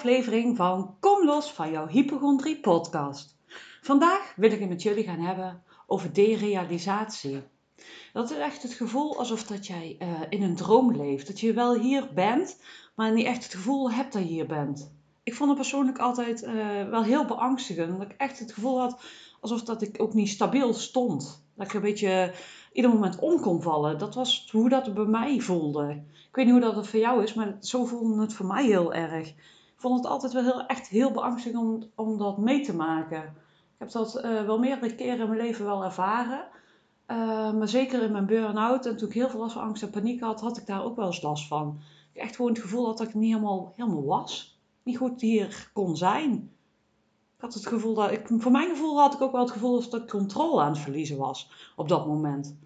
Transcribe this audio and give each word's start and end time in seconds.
aflevering 0.00 0.56
van 0.56 0.96
Kom 1.00 1.24
los 1.24 1.52
van 1.52 1.70
jouw 1.70 1.86
hypochondrie 1.86 2.60
podcast. 2.60 3.36
Vandaag 3.82 4.32
wil 4.36 4.52
ik 4.52 4.60
het 4.60 4.68
met 4.68 4.82
jullie 4.82 5.04
gaan 5.04 5.20
hebben 5.20 5.62
over 5.86 6.12
derealisatie. 6.12 7.42
Dat 8.12 8.30
is 8.30 8.36
echt 8.36 8.62
het 8.62 8.72
gevoel 8.72 9.18
alsof 9.18 9.44
dat 9.44 9.66
jij 9.66 9.96
uh, 9.98 10.08
in 10.28 10.42
een 10.42 10.56
droom 10.56 10.96
leeft. 10.96 11.26
Dat 11.26 11.40
je 11.40 11.52
wel 11.52 11.74
hier 11.74 12.08
bent, 12.14 12.60
maar 12.94 13.12
niet 13.12 13.26
echt 13.26 13.42
het 13.42 13.54
gevoel 13.54 13.92
hebt 13.92 14.12
dat 14.12 14.22
je 14.22 14.28
hier 14.28 14.46
bent. 14.46 14.92
Ik 15.22 15.34
vond 15.34 15.48
het 15.48 15.58
persoonlijk 15.58 15.98
altijd 15.98 16.42
uh, 16.42 16.88
wel 16.88 17.02
heel 17.02 17.24
beangstigend. 17.24 17.98
Dat 17.98 18.10
ik 18.10 18.16
echt 18.16 18.38
het 18.38 18.52
gevoel 18.52 18.80
had 18.80 19.02
alsof 19.40 19.62
dat 19.62 19.82
ik 19.82 20.02
ook 20.02 20.14
niet 20.14 20.28
stabiel 20.28 20.74
stond. 20.74 21.44
Dat 21.54 21.66
ik 21.66 21.72
een 21.72 21.80
beetje 21.80 22.34
ieder 22.72 22.90
moment 22.90 23.18
om 23.18 23.40
kon 23.40 23.62
vallen. 23.62 23.98
Dat 23.98 24.14
was 24.14 24.48
hoe 24.52 24.68
dat 24.68 24.94
bij 24.94 25.04
mij 25.04 25.40
voelde. 25.40 26.02
Ik 26.28 26.36
weet 26.36 26.44
niet 26.44 26.54
hoe 26.54 26.64
dat 26.64 26.76
het 26.76 26.86
voor 26.86 27.00
jou 27.00 27.22
is, 27.22 27.34
maar 27.34 27.56
zo 27.60 27.84
voelde 27.84 28.20
het 28.20 28.32
voor 28.32 28.46
mij 28.46 28.64
heel 28.64 28.94
erg. 28.94 29.34
Vond 29.80 29.96
het 29.96 30.06
altijd 30.06 30.32
wel 30.32 30.42
heel, 30.42 30.66
echt 30.66 30.88
heel 30.88 31.10
beangstigend 31.10 31.62
om, 31.62 31.82
om 31.94 32.18
dat 32.18 32.38
mee 32.38 32.60
te 32.60 32.74
maken. 32.74 33.22
Ik 33.22 33.78
heb 33.78 33.90
dat 33.90 34.24
uh, 34.24 34.44
wel 34.44 34.58
meerdere 34.58 34.94
keren 34.94 35.18
in 35.18 35.28
mijn 35.28 35.40
leven 35.40 35.64
wel 35.64 35.84
ervaren. 35.84 36.44
Uh, 37.06 37.52
maar 37.52 37.68
zeker 37.68 38.02
in 38.02 38.12
mijn 38.12 38.26
burn-out 38.26 38.86
en 38.86 38.96
toen 38.96 39.08
ik 39.08 39.14
heel 39.14 39.28
veel 39.28 39.40
last 39.40 39.52
van 39.52 39.62
angst 39.62 39.82
en 39.82 39.90
paniek 39.90 40.20
had, 40.20 40.40
had 40.40 40.56
ik 40.56 40.66
daar 40.66 40.84
ook 40.84 40.96
wel 40.96 41.06
eens 41.06 41.22
last 41.22 41.46
van. 41.46 41.80
Ik 42.12 42.20
echt 42.20 42.36
gewoon 42.36 42.50
het 42.50 42.60
gevoel 42.60 42.84
dat 42.84 43.00
ik 43.00 43.14
niet 43.14 43.32
helemaal, 43.32 43.72
helemaal 43.76 44.04
was. 44.04 44.60
Niet 44.82 44.96
goed 44.96 45.20
hier 45.20 45.70
kon 45.72 45.96
zijn. 45.96 46.32
Ik 47.36 47.40
had 47.40 47.54
het 47.54 47.66
gevoel 47.66 47.94
dat 47.94 48.10
ik, 48.10 48.26
voor 48.38 48.52
mijn 48.52 48.68
gevoel 48.68 49.00
had 49.00 49.14
ik 49.14 49.20
ook 49.20 49.32
wel 49.32 49.40
het 49.40 49.50
gevoel 49.50 49.80
dat 49.90 50.02
ik 50.02 50.08
controle 50.08 50.60
aan 50.60 50.72
het 50.72 50.78
verliezen 50.78 51.18
was 51.18 51.50
op 51.76 51.88
dat 51.88 52.06
moment. 52.06 52.56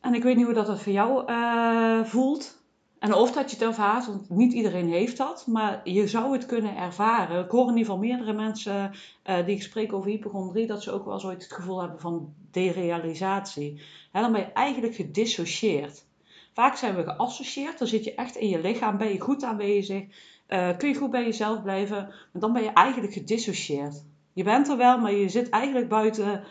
En 0.00 0.14
ik 0.14 0.22
weet 0.22 0.36
niet 0.36 0.44
hoe 0.44 0.54
dat, 0.54 0.66
dat 0.66 0.80
voor 0.80 0.92
jou 0.92 1.30
uh, 1.30 2.04
voelt. 2.04 2.59
En 3.00 3.14
of 3.14 3.32
dat 3.32 3.50
je 3.50 3.56
het 3.56 3.64
ervaart, 3.64 4.06
want 4.06 4.30
niet 4.30 4.52
iedereen 4.52 4.88
heeft 4.88 5.16
dat, 5.16 5.46
maar 5.46 5.80
je 5.84 6.08
zou 6.08 6.32
het 6.32 6.46
kunnen 6.46 6.76
ervaren. 6.76 7.44
Ik 7.44 7.50
hoor 7.50 7.68
in 7.68 7.76
ieder 7.76 7.84
geval 7.84 7.98
meerdere 7.98 8.32
mensen 8.32 8.92
uh, 9.24 9.44
die 9.46 9.54
ik 9.54 9.62
spreek 9.62 9.92
over 9.92 10.10
hypochondrie, 10.10 10.66
dat 10.66 10.82
ze 10.82 10.92
ook 10.92 11.04
wel 11.04 11.20
zoiets 11.20 11.44
het 11.44 11.54
gevoel 11.54 11.80
hebben 11.80 12.00
van 12.00 12.34
derealisatie. 12.50 13.82
Dan 14.12 14.32
ben 14.32 14.40
je 14.40 14.52
eigenlijk 14.52 14.94
gedissocieerd. 14.94 16.04
Vaak 16.52 16.76
zijn 16.76 16.94
we 16.94 17.04
geassocieerd, 17.04 17.78
dan 17.78 17.88
zit 17.88 18.04
je 18.04 18.14
echt 18.14 18.36
in 18.36 18.48
je 18.48 18.60
lichaam, 18.60 18.96
ben 18.96 19.12
je 19.12 19.20
goed 19.20 19.42
aanwezig, 19.42 20.02
uh, 20.48 20.76
kun 20.76 20.88
je 20.88 20.94
goed 20.94 21.10
bij 21.10 21.24
jezelf 21.24 21.62
blijven, 21.62 22.06
maar 22.06 22.42
dan 22.42 22.52
ben 22.52 22.62
je 22.62 22.72
eigenlijk 22.72 23.12
gedissocieerd. 23.12 24.04
Je 24.32 24.44
bent 24.44 24.68
er 24.68 24.76
wel, 24.76 24.98
maar 24.98 25.12
je 25.12 25.28
zit 25.28 25.48
eigenlijk 25.48 25.88
buiten, 25.88 26.44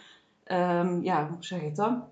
um, 0.46 1.04
ja, 1.04 1.28
hoe 1.28 1.38
zeg 1.40 1.62
ik 1.62 1.76
dan? 1.76 2.04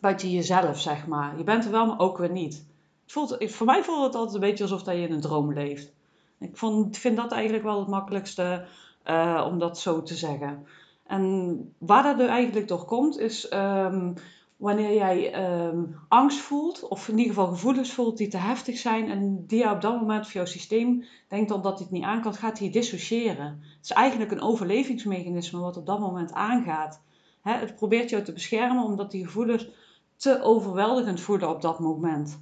Buiten 0.00 0.30
jezelf, 0.30 0.80
zeg 0.80 1.06
maar. 1.06 1.38
Je 1.38 1.44
bent 1.44 1.64
er 1.64 1.70
wel, 1.70 1.86
maar 1.86 1.98
ook 1.98 2.18
weer 2.18 2.30
niet 2.30 2.70
voelt, 3.12 3.36
voor 3.40 3.66
mij 3.66 3.82
voelt 3.82 4.04
het 4.04 4.14
altijd 4.14 4.34
een 4.34 4.48
beetje 4.48 4.64
alsof 4.64 4.82
dat 4.82 4.94
je 4.94 5.00
in 5.00 5.12
een 5.12 5.20
droom 5.20 5.52
leeft. 5.52 5.92
Ik 6.38 6.56
vond, 6.56 6.98
vind 6.98 7.16
dat 7.16 7.32
eigenlijk 7.32 7.64
wel 7.64 7.78
het 7.78 7.88
makkelijkste 7.88 8.64
uh, 9.06 9.46
om 9.50 9.58
dat 9.58 9.78
zo 9.78 10.02
te 10.02 10.14
zeggen. 10.14 10.66
En 11.06 11.74
waar 11.78 12.02
dat 12.02 12.20
er 12.20 12.28
eigenlijk 12.28 12.68
door 12.68 12.84
komt, 12.84 13.18
is 13.18 13.52
um, 13.52 14.14
wanneer 14.56 14.94
jij 14.94 15.44
um, 15.66 15.96
angst 16.08 16.38
voelt, 16.38 16.88
of 16.88 17.08
in 17.08 17.18
ieder 17.18 17.34
geval 17.34 17.50
gevoelens 17.50 17.92
voelt 17.92 18.16
die 18.16 18.28
te 18.28 18.36
heftig 18.36 18.78
zijn 18.78 19.10
en 19.10 19.44
die 19.46 19.70
op 19.70 19.80
dat 19.80 20.00
moment 20.00 20.24
voor 20.24 20.34
jouw 20.34 20.44
systeem 20.44 21.04
denkt 21.28 21.48
dan 21.48 21.62
dat 21.62 21.72
hij 21.72 21.82
het 21.82 21.90
niet 21.90 22.04
aan 22.04 22.20
kan, 22.20 22.34
gaat 22.34 22.58
hij 22.58 22.70
dissociëren. 22.70 23.46
Het 23.46 23.84
is 23.84 23.90
eigenlijk 23.90 24.30
een 24.30 24.42
overlevingsmechanisme 24.42 25.60
wat 25.60 25.76
op 25.76 25.86
dat 25.86 26.00
moment 26.00 26.32
aangaat. 26.32 27.00
He, 27.40 27.52
het 27.52 27.76
probeert 27.76 28.10
jou 28.10 28.22
te 28.22 28.32
beschermen 28.32 28.84
omdat 28.84 29.10
die 29.10 29.24
gevoelens 29.24 29.68
te 30.16 30.42
overweldigend 30.42 31.20
voelen 31.20 31.48
op 31.48 31.62
dat 31.62 31.78
moment 31.78 32.38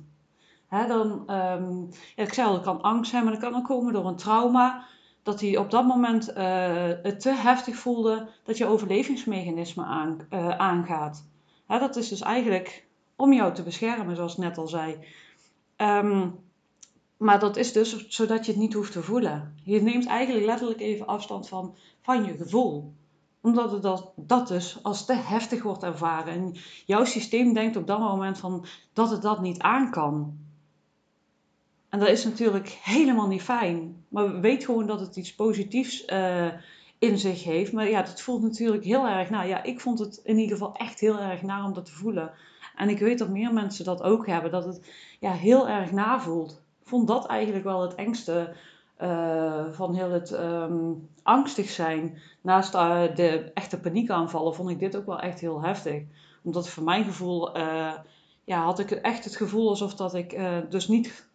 dan, 0.71 1.23
ja, 1.27 2.25
ik 2.25 2.33
zei 2.33 2.47
al, 2.47 2.55
het 2.55 2.63
kan 2.63 2.83
angst 2.83 3.11
zijn, 3.11 3.25
maar 3.25 3.33
dat 3.33 3.43
kan 3.43 3.55
ook 3.55 3.65
komen 3.65 3.93
door 3.93 4.07
een 4.07 4.17
trauma. 4.17 4.85
Dat 5.23 5.41
hij 5.41 5.57
op 5.57 5.71
dat 5.71 5.87
moment 5.87 6.31
uh, 6.31 6.37
het 7.03 7.21
te 7.21 7.33
heftig 7.33 7.77
voelde 7.77 8.29
dat 8.45 8.59
je 8.59 8.67
overlevingsmechanisme 8.67 9.85
aan, 9.85 10.19
uh, 10.31 10.49
aangaat. 10.49 11.25
dat 11.67 11.97
is 11.97 12.09
dus 12.09 12.21
eigenlijk 12.21 12.87
om 13.17 13.33
jou 13.33 13.55
te 13.55 13.63
beschermen, 13.63 14.17
zoals 14.17 14.33
ik 14.33 14.39
net 14.39 14.59
al 14.59 14.69
zei. 14.69 14.99
Um, 15.77 16.39
maar 17.17 17.39
dat 17.39 17.57
is 17.57 17.73
dus 17.73 18.09
zodat 18.09 18.47
je 18.47 18.53
het 18.53 18.61
niet 18.61 18.73
hoeft 18.73 18.93
te 18.93 19.03
voelen. 19.03 19.55
Je 19.65 19.83
neemt 19.83 20.07
eigenlijk 20.07 20.47
letterlijk 20.47 20.81
even 20.81 21.07
afstand 21.07 21.49
van, 21.49 21.77
van 22.03 22.25
je 22.25 22.37
gevoel 22.37 22.93
omdat 23.41 23.73
het 23.73 23.83
dat, 23.83 24.13
dat 24.17 24.49
dus 24.49 24.79
als 24.83 25.07
te 25.07 25.15
heftig 25.15 25.63
wordt 25.63 25.83
ervaren. 25.83 26.33
En 26.33 26.55
jouw 26.87 27.05
systeem 27.05 27.53
denkt 27.53 27.77
op 27.77 27.87
dat 27.87 27.99
moment 27.99 28.39
van 28.39 28.65
dat 28.93 29.11
het 29.11 29.23
dat 29.23 29.41
niet 29.41 29.59
aan 29.59 29.91
kan. 29.91 30.39
En 31.91 31.99
dat 31.99 32.09
is 32.09 32.25
natuurlijk 32.25 32.69
helemaal 32.69 33.27
niet 33.27 33.43
fijn. 33.43 34.05
Maar 34.09 34.41
weet 34.41 34.65
gewoon 34.65 34.87
dat 34.87 35.01
het 35.01 35.17
iets 35.17 35.35
positiefs 35.35 36.05
uh, 36.07 36.47
in 36.99 37.19
zich 37.19 37.45
heeft. 37.45 37.73
Maar 37.73 37.89
ja, 37.89 38.01
het 38.01 38.23
voelt 38.23 38.43
natuurlijk 38.43 38.85
heel 38.85 39.07
erg 39.07 39.31
na. 39.31 39.43
Ja, 39.43 39.63
ik 39.63 39.81
vond 39.81 39.99
het 39.99 40.21
in 40.25 40.39
ieder 40.39 40.57
geval 40.57 40.75
echt 40.75 41.01
heel 41.01 41.19
erg 41.19 41.43
na 41.43 41.65
om 41.65 41.73
dat 41.73 41.85
te 41.85 41.93
voelen. 41.93 42.31
En 42.77 42.89
ik 42.89 42.99
weet 42.99 43.19
dat 43.19 43.29
meer 43.29 43.53
mensen 43.53 43.85
dat 43.85 44.03
ook 44.03 44.27
hebben. 44.27 44.51
Dat 44.51 44.65
het 44.65 44.93
ja, 45.21 45.33
heel 45.33 45.69
erg 45.69 45.93
navoelt. 45.93 46.51
Ik 46.81 46.89
vond 46.89 47.09
dat 47.09 47.27
eigenlijk 47.27 47.65
wel 47.65 47.83
het 47.83 47.95
engste 47.95 48.55
uh, 49.03 49.65
van 49.71 49.95
heel 49.95 50.11
het 50.11 50.31
um, 50.31 51.09
angstig 51.23 51.71
zijn. 51.71 52.19
Naast 52.41 52.75
uh, 52.75 53.03
de 53.15 53.51
echte 53.55 53.81
paniekaanvallen 53.81 54.55
vond 54.55 54.71
ik 54.71 54.79
dit 54.79 54.97
ook 54.97 55.07
wel 55.07 55.21
echt 55.21 55.41
heel 55.41 55.63
heftig. 55.63 56.03
Omdat 56.43 56.69
voor 56.69 56.85
mijn 56.85 57.05
gevoel... 57.05 57.59
ja, 58.45 58.65
had 58.65 58.79
ik 58.79 58.91
echt 58.91 59.25
het 59.25 59.37
gevoel 59.37 59.69
alsof 59.69 59.95
dat 59.95 60.15
ik 60.15 60.39
dus 60.69 60.89
niet 60.89 61.30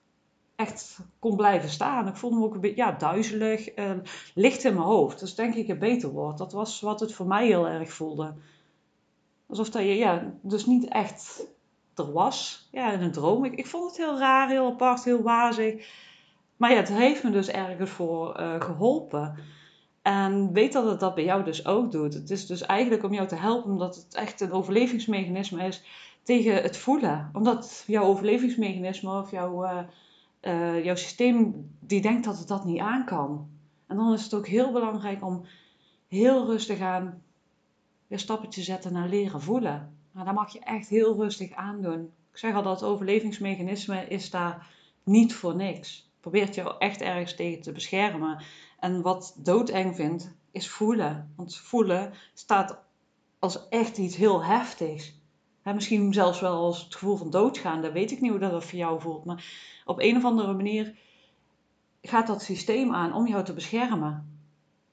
echt 0.55 0.99
kon 1.19 1.35
blijven 1.35 1.69
staan. 1.69 2.07
Ik 2.07 2.15
voelde 2.15 2.37
me 2.37 2.45
ook 2.45 2.53
een 2.53 2.61
beetje 2.61 2.83
ja, 2.83 2.91
duizelig, 2.91 3.77
uh, 3.77 3.91
licht 4.33 4.63
in 4.63 4.73
mijn 4.73 4.85
hoofd. 4.85 5.19
Dus 5.19 5.35
denk 5.35 5.55
ik 5.55 5.67
het 5.67 5.79
beter 5.79 6.09
wordt. 6.09 6.37
Dat 6.37 6.51
was 6.51 6.81
wat 6.81 6.99
het 6.99 7.13
voor 7.13 7.27
mij 7.27 7.45
heel 7.45 7.67
erg 7.67 7.93
voelde. 7.93 8.33
Alsof 9.47 9.69
dat 9.69 9.81
je 9.81 9.95
ja, 9.95 10.33
dus 10.41 10.65
niet 10.65 10.87
echt 10.87 11.47
er 11.95 12.11
was. 12.11 12.67
Ja, 12.71 12.91
in 12.91 13.01
een 13.01 13.11
droom. 13.11 13.45
Ik, 13.45 13.67
vond 13.67 13.87
het 13.87 13.97
heel 13.97 14.17
raar, 14.17 14.49
heel 14.49 14.65
apart, 14.65 15.03
heel 15.03 15.21
wazig. 15.21 15.87
Maar 16.57 16.71
ja, 16.71 16.77
het 16.77 16.89
heeft 16.89 17.23
me 17.23 17.31
dus 17.31 17.47
ergens 17.47 17.89
voor 17.89 18.39
uh, 18.39 18.61
geholpen. 18.61 19.35
En 20.01 20.53
weet 20.53 20.73
dat 20.73 20.85
het 20.85 20.99
dat 20.99 21.15
bij 21.15 21.23
jou 21.23 21.43
dus 21.43 21.65
ook 21.65 21.91
doet. 21.91 22.13
Het 22.13 22.29
is 22.29 22.45
dus 22.45 22.61
eigenlijk 22.61 23.03
om 23.03 23.13
jou 23.13 23.27
te 23.27 23.35
helpen, 23.35 23.71
omdat 23.71 23.95
het 23.95 24.15
echt 24.15 24.41
een 24.41 24.51
overlevingsmechanisme 24.51 25.65
is 25.65 25.83
tegen 26.23 26.61
het 26.61 26.77
voelen. 26.77 27.29
Omdat 27.33 27.83
jouw 27.87 28.03
overlevingsmechanisme 28.03 29.19
of 29.19 29.31
jouw... 29.31 29.63
Uh, 29.63 29.79
uh, 30.47 30.83
jouw 30.83 30.95
systeem 30.95 31.69
die 31.79 32.01
denkt 32.01 32.25
dat 32.25 32.39
het 32.39 32.47
dat 32.47 32.65
niet 32.65 32.79
aan 32.79 33.05
kan. 33.05 33.49
En 33.87 33.95
dan 33.95 34.13
is 34.13 34.23
het 34.23 34.33
ook 34.33 34.47
heel 34.47 34.71
belangrijk 34.71 35.23
om 35.23 35.45
heel 36.07 36.45
rustig 36.45 36.79
aan 36.79 37.23
weer 38.07 38.25
te 38.25 38.61
zetten 38.61 38.93
naar 38.93 39.09
leren 39.09 39.41
voelen. 39.41 39.97
Maar 40.11 40.25
dat 40.25 40.33
mag 40.33 40.53
je 40.53 40.59
echt 40.59 40.89
heel 40.89 41.15
rustig 41.15 41.53
aandoen. 41.53 42.11
Ik 42.31 42.37
zeg 42.37 42.55
al 42.55 42.63
dat 42.63 42.83
overlevingsmechanisme 42.83 44.07
is 44.07 44.29
daar 44.29 44.67
niet 45.03 45.33
voor 45.33 45.55
niks. 45.55 46.11
Probeert 46.19 46.55
jou 46.55 46.75
echt 46.77 47.01
ergens 47.01 47.35
tegen 47.35 47.61
te 47.61 47.71
beschermen. 47.71 48.43
En 48.79 49.01
wat 49.01 49.35
doodeng 49.37 49.95
vindt, 49.95 50.33
is 50.51 50.69
voelen. 50.69 51.33
Want 51.35 51.57
voelen 51.57 52.13
staat 52.33 52.77
als 53.39 53.69
echt 53.69 53.97
iets 53.97 54.15
heel 54.15 54.43
heftigs 54.43 55.13
misschien 55.73 56.13
zelfs 56.13 56.39
wel 56.39 56.55
als 56.55 56.83
het 56.83 56.95
gevoel 56.95 57.15
van 57.15 57.29
doodgaan. 57.29 57.81
Dat 57.81 57.91
weet 57.91 58.11
ik 58.11 58.21
niet 58.21 58.31
hoe 58.31 58.39
dat 58.39 58.63
voor 58.63 58.79
jou 58.79 59.01
voelt. 59.01 59.25
Maar 59.25 59.45
op 59.85 59.99
een 59.99 60.17
of 60.17 60.25
andere 60.25 60.53
manier 60.53 60.95
gaat 62.01 62.27
dat 62.27 62.41
systeem 62.41 62.93
aan 62.93 63.13
om 63.13 63.27
jou 63.27 63.43
te 63.43 63.53
beschermen. 63.53 64.33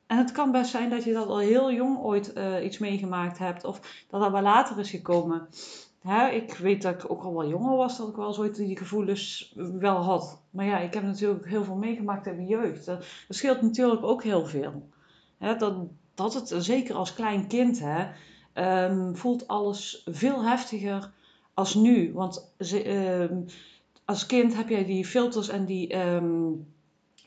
En 0.06 0.18
het 0.18 0.32
kan 0.32 0.52
best 0.52 0.70
zijn 0.70 0.90
dat 0.90 1.04
je 1.04 1.12
dat 1.12 1.26
al 1.26 1.38
heel 1.38 1.72
jong 1.72 1.98
ooit 1.98 2.36
uh, 2.36 2.64
iets 2.64 2.78
meegemaakt 2.78 3.38
hebt. 3.38 3.64
Of 3.64 4.04
dat 4.08 4.20
dat 4.20 4.30
wel 4.30 4.42
later 4.42 4.78
is 4.78 4.90
gekomen. 4.90 5.48
Hè, 6.02 6.28
ik 6.28 6.54
weet 6.54 6.82
dat 6.82 6.94
ik 6.94 7.10
ook 7.10 7.22
al 7.22 7.34
wel 7.34 7.48
jonger 7.48 7.76
was, 7.76 7.96
dat 7.96 8.08
ik 8.08 8.16
wel 8.16 8.32
zoiets 8.32 8.58
die 8.58 8.76
gevoelens 8.76 9.52
wel 9.56 9.96
had. 9.96 10.42
Maar 10.50 10.64
ja, 10.64 10.78
ik 10.78 10.94
heb 10.94 11.02
natuurlijk 11.02 11.46
heel 11.46 11.64
veel 11.64 11.76
meegemaakt 11.76 12.26
in 12.26 12.36
mijn 12.36 12.48
jeugd. 12.48 12.84
Dat, 12.84 13.04
scheelt 13.28 13.62
natuurlijk 13.62 14.02
ook 14.04 14.22
heel 14.22 14.46
veel. 14.46 14.88
Hè, 15.38 15.56
dat, 15.56 15.74
dat 16.14 16.34
het, 16.34 16.54
zeker 16.56 16.94
als 16.94 17.14
klein 17.14 17.46
kind, 17.46 17.78
hè, 17.78 18.06
um, 18.54 19.16
voelt 19.16 19.48
alles 19.48 20.02
veel 20.10 20.44
heftiger 20.44 21.10
als 21.54 21.74
nu. 21.74 22.12
Want 22.12 22.52
um, 22.86 23.46
als 24.04 24.26
kind 24.26 24.56
heb 24.56 24.68
jij 24.68 24.84
die 24.84 25.06
filters 25.06 25.48
en 25.48 25.64
die 25.64 25.96
um, 25.96 26.66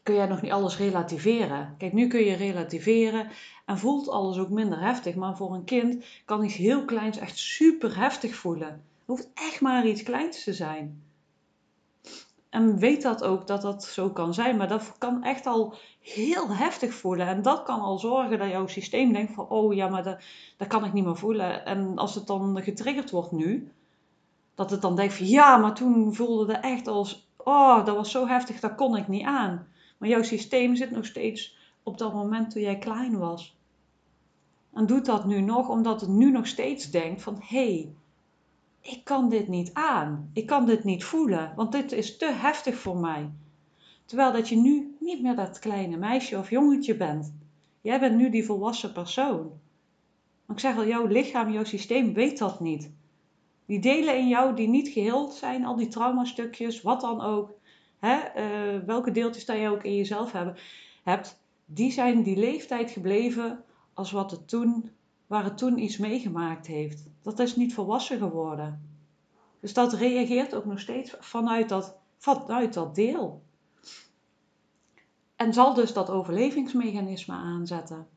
kun 0.04 0.16
jij 0.16 0.26
nog 0.26 0.42
niet 0.42 0.52
alles 0.52 0.78
relativeren. 0.78 1.76
Kijk, 1.78 1.94
nu 1.94 2.08
kun 2.08 2.24
je 2.24 2.36
relativeren 2.36 3.28
en 3.66 3.78
voelt 3.78 4.10
alles 4.10 4.38
ook 4.38 4.50
minder 4.50 4.80
heftig. 4.80 5.16
Maar 5.16 5.38
voor 5.38 5.54
een 5.54 5.64
kind 5.64 6.06
kan 6.26 6.44
iets 6.44 6.56
heel 6.56 6.86
kleins 6.86 7.18
echt 7.18 7.38
super 7.38 7.98
heftig 7.98 8.36
voelen. 8.36 8.68
Het 8.70 9.06
hoeft 9.06 9.30
echt 9.34 9.62
maar 9.62 9.88
iets 9.88 10.04
kleins 10.04 10.44
te 10.44 10.54
zijn. 10.54 11.04
En 12.56 12.78
weet 12.78 13.02
dat 13.02 13.24
ook 13.24 13.48
dat 13.48 13.62
dat 13.62 13.84
zo 13.84 14.10
kan 14.10 14.34
zijn. 14.34 14.58
Maar 14.58 14.68
dat 14.68 14.96
kan 14.98 15.24
echt 15.24 15.46
al 15.46 15.74
heel 16.00 16.50
heftig 16.50 16.94
voelen. 16.94 17.28
En 17.28 17.42
dat 17.42 17.64
kan 17.64 17.80
al 17.80 18.00
zorgen 18.00 18.40
dat 18.40 18.50
jouw 18.50 18.68
systeem 18.68 19.14
denkt 19.14 19.34
van... 19.34 19.50
Oh 19.50 19.74
ja, 19.74 19.88
maar 19.88 20.04
dat, 20.04 20.24
dat 20.58 20.68
kan 20.68 20.86
ik 20.86 20.94
niet 20.94 21.06
meer 21.06 21.18
voelen. 21.18 21.66
En 21.66 21.98
als 21.98 22.16
het 22.16 22.28
dan 22.28 22.62
getriggerd 22.62 23.12
wordt 23.12 23.32
nu... 23.32 23.72
Dat 24.56 24.72
het 24.72 24.82
dan 24.82 24.96
denkt 24.96 25.14
van... 25.14 25.28
Ja, 25.28 25.58
maar 25.58 25.74
toen 25.74 26.16
voelde 26.16 26.54
het 26.54 26.64
echt 26.64 26.88
als... 26.88 27.28
Oh, 27.38 27.86
dat 27.86 27.96
was 27.96 28.12
zo 28.12 28.28
heftig, 28.28 28.60
dat 28.60 28.76
kon 28.76 28.98
ik 28.98 29.08
niet 29.08 29.26
aan. 29.26 29.68
Maar 29.98 29.98
Maar 29.98 30.10
jouw 30.10 30.24
systeem 30.24 30.76
zit 30.76 30.92
nog 30.92 31.06
steeds 31.06 31.58
op 31.84 31.98
dat 31.98 32.14
moment 32.14 32.52
toen 32.52 32.62
jij 32.62 32.78
klein 32.78 33.18
was. 33.18 33.56
En 34.74 34.86
doet 34.86 35.06
dat 35.06 35.26
nu 35.26 35.42
nog 35.42 35.70
omdat 35.70 36.02
het 36.02 36.10
nu 36.10 36.32
nog 36.32 36.48
steeds 36.48 36.92
denkt 36.92 37.22
van 37.22 37.36
hé, 37.40 37.74
hey, 37.74 37.96
ik 38.86 39.04
kan 39.04 39.30
dit 39.30 39.48
niet 39.48 39.74
aan. 39.74 40.30
Ik 40.34 40.46
kan 40.46 40.66
dit 40.66 40.84
niet 40.84 41.04
voelen, 41.04 41.54
want 41.56 41.72
dit 41.72 41.92
is 41.92 42.18
te 42.18 42.32
heftig 42.32 42.76
voor 42.76 42.98
mij. 42.98 43.30
Terwijl 44.06 44.32
dat 44.32 44.50
je 44.50 44.56
nu 44.56 44.96
niet 45.00 45.22
meer 45.22 45.36
dat 45.36 45.60
kleine 45.60 45.98
meisje 45.98 46.38
of 46.38 46.50
jongetje 46.50 46.98
bent. 46.98 47.34
Jij 47.82 48.00
bent 48.00 48.16
nu 48.16 48.30
die 48.30 48.46
volwassen 48.46 48.94
persoon. 48.94 49.52
Maar 50.46 50.56
ik 50.56 50.62
zeg 50.62 50.78
al, 50.78 50.88
jouw 50.88 51.06
lichaam, 51.06 51.52
jouw 51.52 51.64
systeem 51.64 52.14
weet 52.14 52.38
dat 52.38 52.60
niet. 52.60 52.92
Die 53.66 53.80
delen 53.80 54.18
in 54.18 54.28
jou 54.28 54.56
die 54.56 54.68
niet 54.68 54.88
geheeld 54.88 55.34
zijn, 55.34 55.66
al 55.66 55.76
die 55.76 55.88
traumastukjes, 55.88 56.82
wat 56.82 57.02
dan 57.02 57.22
ook, 57.22 57.52
hè, 58.00 58.18
uh, 58.18 58.84
welke 58.86 59.12
deeltjes 59.12 59.46
dat 59.46 59.58
je 59.58 59.70
ook 59.70 59.84
in 59.84 59.96
jezelf 59.96 60.32
hebben, 60.32 60.56
hebt, 61.04 61.40
die 61.66 61.92
zijn 61.92 62.24
die 62.24 62.38
leeftijd 62.38 62.92
gebleven 62.92 63.64
als 63.94 64.12
wat 64.12 64.32
het 64.32 64.48
toen, 64.48 64.92
waar 65.28 65.44
het 65.44 65.58
toen 65.58 65.78
iets 65.78 65.98
meegemaakt 65.98 66.68
heeft. 66.68 67.04
Dat 67.22 67.40
is 67.40 67.56
niet 67.56 67.74
volwassen 67.74 68.18
geworden. 68.18 68.90
Dus 69.60 69.74
dat 69.74 69.94
reageert 69.94 70.56
ook 70.56 70.66
nog 70.66 70.80
steeds 70.80 71.16
vanuit 71.20 71.70
dat, 71.70 71.98
vanuit 72.18 72.74
dat 72.74 72.96
deel. 72.96 73.44
En 75.36 75.54
zal 75.54 75.74
dus 75.74 75.94
dat 75.94 76.10
overlevingsmechanisme 76.10 77.34
aanzetten. 77.34 78.08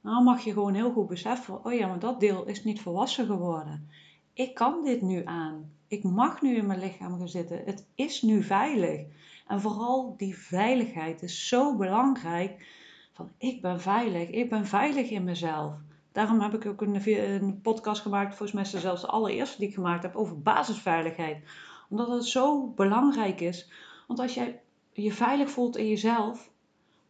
Nou 0.00 0.24
mag 0.24 0.44
je 0.44 0.52
gewoon 0.52 0.74
heel 0.74 0.92
goed 0.92 1.06
beseffen, 1.06 1.64
oh 1.64 1.72
ja, 1.72 1.86
maar 1.86 1.98
dat 1.98 2.20
deel 2.20 2.44
is 2.44 2.64
niet 2.64 2.80
volwassen 2.80 3.26
geworden. 3.26 3.88
Ik 4.32 4.54
kan 4.54 4.84
dit 4.84 5.02
nu 5.02 5.24
aan. 5.24 5.70
Ik 5.88 6.02
mag 6.02 6.42
nu 6.42 6.56
in 6.56 6.66
mijn 6.66 6.80
lichaam 6.80 7.18
gaan 7.18 7.28
zitten. 7.28 7.62
Het 7.64 7.86
is 7.94 8.22
nu 8.22 8.42
veilig. 8.42 9.00
En 9.46 9.60
vooral 9.60 10.14
die 10.16 10.38
veiligheid 10.38 11.22
is 11.22 11.48
zo 11.48 11.76
belangrijk. 11.76 12.66
Van 13.12 13.30
ik 13.38 13.62
ben 13.62 13.80
veilig. 13.80 14.30
Ik 14.30 14.50
ben 14.50 14.66
veilig 14.66 15.10
in 15.10 15.24
mezelf. 15.24 15.74
Daarom 16.16 16.40
heb 16.40 16.54
ik 16.54 16.66
ook 16.66 16.80
een, 16.80 17.60
podcast 17.62 18.02
gemaakt, 18.02 18.36
volgens 18.36 18.52
mij 18.52 18.80
zelfs 18.80 19.00
de 19.00 19.06
allereerste 19.06 19.58
die 19.58 19.68
ik 19.68 19.74
gemaakt 19.74 20.02
heb, 20.02 20.16
over 20.16 20.42
basisveiligheid. 20.42 21.44
Omdat 21.88 22.08
het 22.08 22.24
zo 22.24 22.68
belangrijk 22.68 23.40
is. 23.40 23.70
Want 24.06 24.20
als 24.20 24.34
jij 24.34 24.60
je 24.92 25.12
veilig 25.12 25.50
voelt 25.50 25.76
in 25.76 25.88
jezelf, 25.88 26.50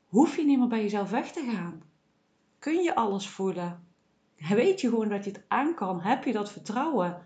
hoef 0.06 0.36
je 0.36 0.44
niet 0.44 0.58
meer 0.58 0.68
bij 0.68 0.82
jezelf 0.82 1.10
weg 1.10 1.32
te 1.32 1.50
gaan. 1.52 1.82
Kun 2.58 2.82
je 2.82 2.94
alles 2.94 3.28
voelen. 3.28 3.86
Weet 4.48 4.80
je 4.80 4.88
gewoon 4.88 5.08
dat 5.08 5.24
je 5.24 5.30
het 5.30 5.44
aan 5.48 5.74
kan. 5.74 6.00
Heb 6.00 6.24
je 6.24 6.32
dat 6.32 6.52
vertrouwen. 6.52 7.22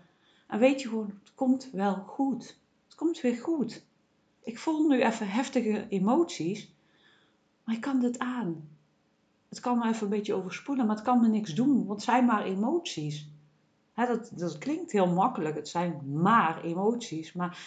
En 0.47 0.59
weet 0.59 0.81
je 0.81 0.87
gewoon, 0.87 1.19
het 1.23 1.33
komt 1.35 1.69
wel 1.71 1.95
goed. 1.95 2.59
Het 2.85 2.95
komt 2.95 3.21
weer 3.21 3.37
goed. 3.37 3.85
Ik 4.43 4.59
voel 4.59 4.87
nu 4.87 5.01
even 5.01 5.29
heftige 5.29 5.85
emoties, 5.89 6.73
maar 7.63 7.75
ik 7.75 7.81
kan 7.81 7.99
dit 7.99 8.19
aan. 8.19 8.69
Het 9.51 9.59
kan 9.59 9.77
me 9.77 9.87
even 9.87 10.03
een 10.03 10.09
beetje 10.09 10.33
overspoelen, 10.33 10.85
maar 10.85 10.95
het 10.95 11.05
kan 11.05 11.21
me 11.21 11.27
niks 11.27 11.53
doen, 11.53 11.75
want 11.75 11.89
het 11.89 12.03
zijn 12.03 12.25
maar 12.25 12.43
emoties. 12.43 13.29
dat, 13.95 14.31
dat 14.35 14.57
klinkt 14.57 14.91
heel 14.91 15.07
makkelijk, 15.07 15.55
het 15.55 15.67
zijn 15.67 16.01
maar 16.21 16.63
emoties, 16.63 17.33
maar 17.33 17.65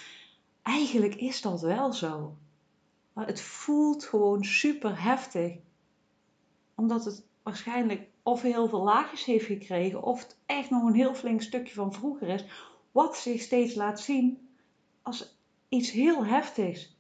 eigenlijk 0.63 1.15
is 1.15 1.41
dat 1.41 1.61
wel 1.61 1.93
zo. 1.93 2.37
Het 3.15 3.41
voelt 3.41 4.05
gewoon 4.05 4.45
super 4.45 5.03
heftig. 5.03 5.57
Omdat 6.75 7.05
het 7.05 7.27
waarschijnlijk 7.43 8.09
of 8.23 8.43
heel 8.43 8.69
veel 8.69 8.83
laagjes 8.83 9.25
heeft 9.25 9.47
gekregen, 9.47 10.03
of 10.03 10.23
het 10.23 10.39
echt 10.47 10.71
nog 10.71 10.83
een 10.83 10.95
heel 10.95 11.15
flink 11.15 11.43
stukje 11.43 11.75
van 11.75 11.93
vroeger 11.93 12.29
is, 12.29 12.45
wat 12.93 13.17
zich 13.17 13.41
steeds 13.41 13.75
laat 13.75 14.01
zien 14.01 14.49
als 15.03 15.39
iets 15.69 15.91
heel 15.91 16.25
heftigs. 16.25 16.94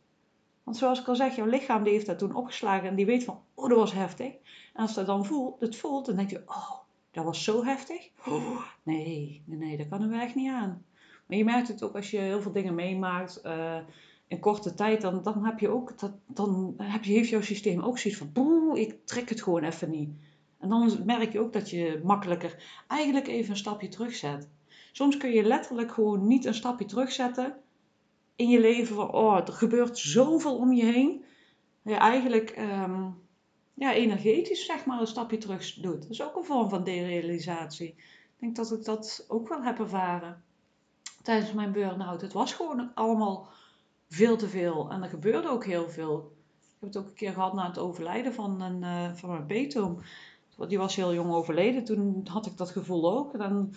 Want 0.65 0.77
zoals 0.77 1.01
ik 1.01 1.09
al 1.09 1.17
zeg, 1.17 1.37
jouw 1.37 1.47
lichaam 1.47 1.83
die 1.83 1.93
heeft 1.93 2.07
dat 2.07 2.19
toen 2.19 2.35
opgeslagen 2.35 2.89
en 2.89 2.95
die 2.95 3.07
weet 3.07 3.25
van, 3.25 3.43
oh, 3.55 3.69
dat 3.69 3.79
was 3.79 3.93
heftig. 3.93 4.33
En 4.73 4.83
als 4.83 4.95
dat 4.95 5.07
dan 5.07 5.25
voelt, 5.25 5.61
het 5.61 5.77
voelt, 5.77 6.07
dan 6.07 6.17
denk 6.17 6.31
je, 6.31 6.43
oh, 6.47 6.71
dat 7.11 7.25
was 7.25 7.45
zo 7.45 7.65
heftig. 7.65 8.11
Oh, 8.27 8.61
nee, 8.83 9.43
nee, 9.47 9.77
dat 9.77 9.89
kan 9.89 10.09
we 10.09 10.21
echt 10.21 10.35
niet 10.35 10.51
aan. 10.51 10.85
Maar 11.27 11.39
je 11.39 11.45
merkt 11.45 11.69
het 11.69 11.83
ook 11.83 11.95
als 11.95 12.11
je 12.11 12.19
heel 12.19 12.43
veel 12.43 12.53
dingen 12.53 12.75
meemaakt. 12.75 13.41
Uh, 13.45 13.79
in 14.29 14.41
korte 14.41 14.75
tijd, 14.75 15.01
dan, 15.01 15.23
dan 15.23 15.45
heb 15.45 15.59
je 15.59 15.69
ook, 15.69 15.99
dat, 15.99 16.13
dan 16.27 16.75
heb 16.77 17.05
je, 17.05 17.13
heeft 17.13 17.29
jouw 17.29 17.41
systeem 17.41 17.81
ook 17.81 17.99
zoiets 17.99 18.21
van, 18.21 18.33
boe, 18.33 18.81
ik 18.81 19.07
trek 19.07 19.29
het 19.29 19.43
gewoon 19.43 19.63
even 19.63 19.91
niet. 19.91 20.11
En 20.59 20.69
dan 20.69 21.03
merk 21.05 21.33
je 21.33 21.41
ook 21.41 21.53
dat 21.53 21.71
je 21.71 22.01
makkelijker 22.05 22.83
eigenlijk 22.89 23.27
even 23.27 23.51
een 23.51 23.57
stapje 23.57 23.89
terugzet. 23.89 24.49
Soms 24.93 25.17
kun 25.17 25.31
je 25.31 25.43
letterlijk 25.43 25.93
gewoon 25.93 26.27
niet 26.27 26.45
een 26.45 26.55
stapje 26.55 26.85
terugzetten 26.85 27.57
in 28.37 28.49
je 28.49 28.61
leven 28.61 28.95
van, 28.95 29.13
oh, 29.13 29.37
er 29.37 29.53
gebeurt 29.53 29.99
zoveel 29.99 30.57
om 30.57 30.73
je 30.73 30.85
heen. 30.85 31.25
Dat 31.83 31.93
je 31.93 31.99
eigenlijk 31.99 32.57
um, 32.59 33.23
ja, 33.75 33.93
energetisch 33.93 34.67
zeg 34.67 34.85
maar 34.85 35.01
een 35.01 35.07
stapje 35.07 35.39
terug 35.39 35.75
doet. 35.75 36.03
Dat 36.03 36.11
is 36.11 36.23
ook 36.23 36.37
een 36.37 36.45
vorm 36.45 36.69
van 36.69 36.85
derealisatie. 36.85 37.89
Ik 37.89 38.41
denk 38.41 38.57
dat 38.57 38.73
ik 38.73 38.85
dat 38.85 39.25
ook 39.29 39.49
wel 39.49 39.63
heb 39.63 39.79
ervaren 39.79 40.43
tijdens 41.23 41.53
mijn 41.53 41.73
burn-out. 41.73 42.21
Het 42.21 42.33
was 42.33 42.53
gewoon 42.53 42.95
allemaal 42.95 43.49
veel 44.09 44.37
te 44.37 44.49
veel. 44.49 44.91
En 44.91 45.03
er 45.03 45.09
gebeurde 45.09 45.49
ook 45.49 45.65
heel 45.65 45.89
veel. 45.89 46.33
Ik 46.63 46.81
heb 46.81 46.89
het 46.89 46.97
ook 46.97 47.07
een 47.07 47.15
keer 47.15 47.33
gehad 47.33 47.55
na 47.55 47.67
het 47.67 47.79
overlijden 47.79 48.35
van, 48.35 48.61
een, 48.61 48.83
uh, 48.83 49.15
van 49.15 49.31
mijn 49.31 49.47
beetoom. 49.47 49.99
Die 50.69 50.79
was 50.79 50.97
heel 50.97 51.15
jong 51.15 51.33
overleden. 51.33 51.85
Toen 51.85 52.27
had 52.31 52.47
ik 52.47 52.57
dat 52.57 52.71
gevoel 52.71 53.19
ook. 53.19 53.39
Dan, 53.39 53.75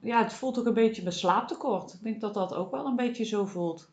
ja, 0.00 0.22
het 0.22 0.32
voelt 0.32 0.58
ook 0.58 0.66
een 0.66 0.74
beetje 0.74 1.02
mijn 1.02 1.14
slaaptekort. 1.14 1.92
Ik 1.92 2.02
denk 2.02 2.20
dat 2.20 2.34
dat 2.34 2.54
ook 2.54 2.70
wel 2.70 2.86
een 2.86 2.96
beetje 2.96 3.24
zo 3.24 3.46
voelt. 3.46 3.90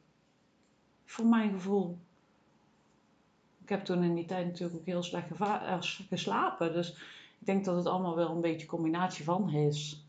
Voor 1.05 1.25
mijn 1.25 1.51
gevoel. 1.51 1.97
Ik 3.61 3.69
heb 3.69 3.85
toen 3.85 4.03
in 4.03 4.15
die 4.15 4.25
tijd 4.25 4.45
natuurlijk 4.45 4.79
ook 4.79 4.85
heel 4.85 5.03
slecht 5.03 5.31
eh, 5.39 5.77
geslapen. 6.09 6.73
Dus 6.73 6.89
ik 7.39 7.45
denk 7.45 7.65
dat 7.65 7.75
het 7.75 7.85
allemaal 7.85 8.15
wel 8.15 8.29
een 8.29 8.41
beetje 8.41 8.67
combinatie 8.67 9.23
van 9.23 9.49
is. 9.49 10.05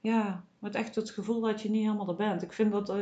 Ja, 0.00 0.44
met 0.58 0.74
echt 0.74 0.94
het 0.94 1.10
gevoel 1.10 1.40
dat 1.40 1.62
je 1.62 1.70
niet 1.70 1.84
helemaal 1.84 2.08
er 2.08 2.16
bent. 2.16 2.42
Ik 2.42 2.52
vind 2.52 2.72
dat, 2.72 2.92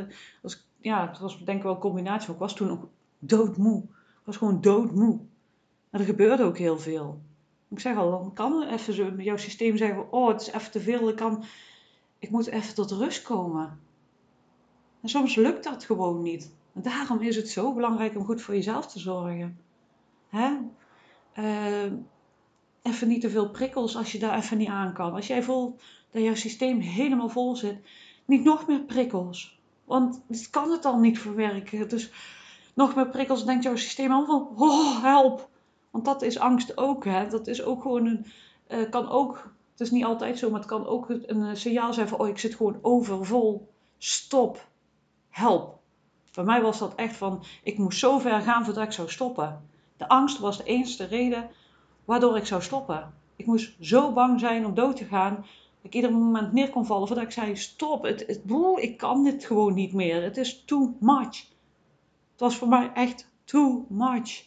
als, 0.42 0.66
ja, 0.80 1.08
het 1.08 1.18
was 1.18 1.44
denk 1.44 1.58
ik 1.58 1.64
wel 1.64 1.74
een 1.74 1.80
combinatie. 1.80 2.26
Maar 2.26 2.36
ik 2.36 2.42
was 2.42 2.54
toen 2.54 2.70
ook 2.70 2.88
doodmoe. 3.18 3.82
Ik 3.82 4.24
was 4.24 4.36
gewoon 4.36 4.60
doodmoe. 4.60 5.20
En 5.90 6.00
er 6.00 6.06
gebeurde 6.06 6.42
ook 6.42 6.58
heel 6.58 6.78
veel. 6.78 7.20
Ik 7.68 7.80
zeg 7.80 7.96
al, 7.96 8.10
dan 8.10 8.32
kan 8.32 8.62
even 8.62 8.94
zo 8.94 9.10
jouw 9.16 9.36
systeem 9.36 9.76
zeggen: 9.76 10.12
Oh, 10.12 10.28
het 10.28 10.40
is 10.40 10.50
even 10.52 10.70
te 10.70 10.80
veel. 10.80 11.08
Ik, 11.08 11.16
kan, 11.16 11.44
ik 12.18 12.30
moet 12.30 12.46
even 12.46 12.74
tot 12.74 12.90
rust 12.90 13.22
komen. 13.22 13.78
En 15.00 15.08
soms 15.08 15.34
lukt 15.34 15.64
dat 15.64 15.84
gewoon 15.84 16.22
niet. 16.22 16.52
Daarom 16.74 17.20
is 17.20 17.36
het 17.36 17.48
zo 17.48 17.74
belangrijk 17.74 18.16
om 18.16 18.24
goed 18.24 18.42
voor 18.42 18.54
jezelf 18.54 18.86
te 18.86 18.98
zorgen. 18.98 19.58
Hè? 20.28 20.56
Uh, 21.38 21.92
even 22.82 23.08
niet 23.08 23.20
te 23.20 23.30
veel 23.30 23.50
prikkels 23.50 23.96
als 23.96 24.12
je 24.12 24.18
daar 24.18 24.36
even 24.36 24.58
niet 24.58 24.68
aan 24.68 24.92
kan. 24.92 25.14
Als 25.14 25.26
jij 25.26 25.42
voelt 25.42 25.82
dat 26.10 26.22
jouw 26.22 26.34
systeem 26.34 26.80
helemaal 26.80 27.28
vol 27.28 27.56
zit, 27.56 27.78
niet 28.24 28.44
nog 28.44 28.66
meer 28.66 28.80
prikkels. 28.80 29.60
Want 29.84 30.22
dit 30.28 30.50
kan 30.50 30.70
het 30.70 30.84
al 30.84 30.98
niet 30.98 31.18
verwerken. 31.18 31.88
Dus 31.88 32.12
nog 32.74 32.94
meer 32.94 33.08
prikkels 33.08 33.44
denkt 33.44 33.64
jouw 33.64 33.76
systeem 33.76 34.12
al 34.12 34.26
van, 34.26 34.48
oh 34.56 35.02
help. 35.02 35.48
Want 35.90 36.04
dat 36.04 36.22
is 36.22 36.38
angst 36.38 36.76
ook. 36.76 37.04
Hè? 37.04 37.28
Dat 37.28 37.46
is 37.46 37.62
ook 37.62 37.82
gewoon 37.82 38.06
een, 38.06 38.26
uh, 38.68 38.90
kan 38.90 39.08
ook, 39.08 39.54
het 39.70 39.80
is 39.80 39.90
niet 39.90 40.04
altijd 40.04 40.38
zo, 40.38 40.50
maar 40.50 40.60
het 40.60 40.68
kan 40.68 40.86
ook 40.86 41.08
een 41.08 41.56
signaal 41.56 41.92
zijn 41.92 42.08
van, 42.08 42.18
oh 42.18 42.28
ik 42.28 42.38
zit 42.38 42.54
gewoon 42.54 42.78
overvol. 42.82 43.68
Stop. 43.98 44.68
Help. 45.28 45.82
Bij 46.34 46.44
mij 46.44 46.62
was 46.62 46.78
dat 46.78 46.94
echt 46.94 47.16
van, 47.16 47.44
ik 47.62 47.78
moest 47.78 47.98
zo 47.98 48.18
ver 48.18 48.40
gaan 48.40 48.64
voordat 48.64 48.84
ik 48.84 48.92
zou 48.92 49.10
stoppen. 49.10 49.68
De 49.96 50.08
angst 50.08 50.38
was 50.38 50.56
de 50.56 50.64
enige 50.64 51.04
reden 51.04 51.50
waardoor 52.04 52.36
ik 52.36 52.46
zou 52.46 52.62
stoppen. 52.62 53.14
Ik 53.36 53.46
moest 53.46 53.76
zo 53.80 54.12
bang 54.12 54.40
zijn 54.40 54.66
om 54.66 54.74
dood 54.74 54.96
te 54.96 55.04
gaan, 55.04 55.34
dat 55.34 55.44
ik 55.82 55.94
ieder 55.94 56.12
moment 56.12 56.52
neer 56.52 56.70
kon 56.70 56.86
vallen 56.86 57.06
voordat 57.06 57.24
ik 57.24 57.30
zei, 57.30 57.56
stop, 57.56 58.02
het, 58.02 58.26
het, 58.26 58.40
ik 58.76 58.96
kan 58.96 59.24
dit 59.24 59.44
gewoon 59.44 59.74
niet 59.74 59.92
meer. 59.92 60.22
Het 60.22 60.36
is 60.36 60.64
too 60.64 60.96
much. 61.00 61.46
Het 62.30 62.40
was 62.40 62.56
voor 62.56 62.68
mij 62.68 62.90
echt 62.94 63.30
too 63.44 63.86
much. 63.88 64.44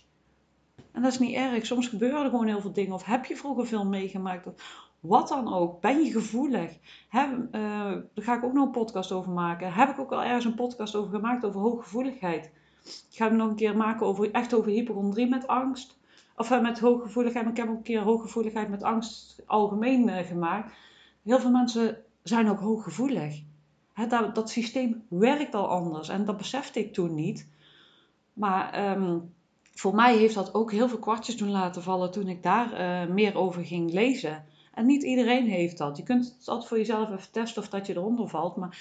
En 0.92 1.02
dat 1.02 1.12
is 1.12 1.20
niet 1.20 1.36
erg. 1.36 1.66
Soms 1.66 1.88
gebeuren 1.88 2.24
er 2.24 2.30
gewoon 2.30 2.48
heel 2.48 2.62
veel 2.62 2.74
dingen. 2.74 2.94
Of 2.94 3.04
heb 3.04 3.26
je 3.26 3.36
vroeger 3.36 3.68
veel 3.68 3.86
meegemaakt. 3.86 4.48
Wat 5.08 5.28
dan 5.28 5.54
ook. 5.54 5.82
Ben 5.82 6.04
je 6.04 6.12
gevoelig? 6.12 6.72
Uh, 7.12 7.32
daar 7.52 8.04
ga 8.16 8.36
ik 8.36 8.44
ook 8.44 8.54
nog 8.54 8.66
een 8.66 8.72
podcast 8.72 9.12
over 9.12 9.32
maken. 9.32 9.74
Heb 9.74 9.90
ik 9.90 10.00
ook 10.00 10.12
al 10.12 10.24
ergens 10.24 10.46
een 10.46 10.56
podcast 10.56 10.96
over 10.96 11.12
gemaakt 11.16 11.46
over 11.46 11.62
hooggevoeligheid. 11.62 12.52
Ik 12.84 13.18
ga 13.18 13.28
hem 13.28 13.36
nog 13.36 13.50
een 13.50 13.56
keer 13.56 13.78
maken 13.78 14.06
over, 14.06 14.32
echt 14.32 14.54
over 14.54 14.72
hypochondrie 14.72 15.28
met 15.28 15.48
angst. 15.48 15.98
Of 16.36 16.52
uh, 16.52 16.62
met 16.62 16.80
hooggevoeligheid. 16.80 17.44
Maar 17.46 17.54
ik 17.54 17.60
heb 17.60 17.70
ook 17.70 17.78
een 17.78 17.84
keer 17.84 18.02
hooggevoeligheid 18.02 18.70
met 18.70 18.84
angst 18.84 19.44
algemeen 19.46 20.08
uh, 20.08 20.18
gemaakt. 20.18 20.72
Heel 21.24 21.40
veel 21.40 21.52
mensen 21.52 21.98
zijn 22.24 22.50
ook 22.50 22.60
hooggevoelig. 22.60 23.42
Dat, 24.08 24.36
dat 24.36 24.50
systeem 24.50 25.06
werkt 25.10 25.56
al 25.56 25.68
anders. 25.68 26.10
En 26.10 26.26
dat 26.26 26.38
besefte 26.38 26.80
ik 26.80 26.94
toen 26.94 27.14
niet. 27.14 27.48
Maar... 28.34 28.92
Um, 28.98 29.36
voor 29.74 29.96
mij 29.96 30.18
heeft 30.18 30.36
dat 30.36 30.54
ook 30.54 30.72
heel 30.72 30.90
veel 30.90 31.00
kwartjes 31.00 31.38
doen 31.38 31.52
laten 31.52 31.84
vallen 31.84 32.12
toen 32.12 32.28
ik 32.28 32.44
daar 32.44 32.70
meer 33.12 33.36
over 33.36 33.66
ging 33.66 33.92
lezen. 33.92 34.46
En 34.78 34.86
niet 34.86 35.04
iedereen 35.04 35.48
heeft 35.48 35.78
dat. 35.78 35.98
Je 35.98 36.04
kunt 36.04 36.36
het 36.38 36.48
altijd 36.48 36.68
voor 36.68 36.78
jezelf 36.78 37.10
even 37.10 37.32
testen 37.32 37.62
of 37.62 37.70
dat 37.70 37.88
je 37.88 37.96
eronder 37.96 38.28
valt. 38.28 38.56
Maar 38.56 38.78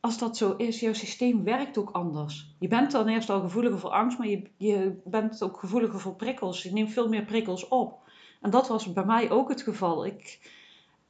als 0.00 0.18
dat 0.18 0.36
zo 0.36 0.54
is, 0.56 0.80
jouw 0.80 0.92
systeem 0.92 1.44
werkt 1.44 1.78
ook 1.78 1.90
anders. 1.90 2.54
Je 2.58 2.68
bent 2.68 2.90
dan 2.90 3.08
eerst 3.08 3.30
al 3.30 3.40
gevoeliger 3.40 3.78
voor 3.78 3.90
angst, 3.90 4.18
maar 4.18 4.28
je, 4.28 4.42
je 4.56 5.00
bent 5.04 5.42
ook 5.42 5.58
gevoeliger 5.58 6.00
voor 6.00 6.14
prikkels. 6.14 6.62
Je 6.62 6.72
neemt 6.72 6.92
veel 6.92 7.08
meer 7.08 7.24
prikkels 7.24 7.68
op. 7.68 7.98
En 8.40 8.50
dat 8.50 8.68
was 8.68 8.92
bij 8.92 9.04
mij 9.04 9.30
ook 9.30 9.48
het 9.48 9.62
geval. 9.62 10.06
Ik 10.06 10.50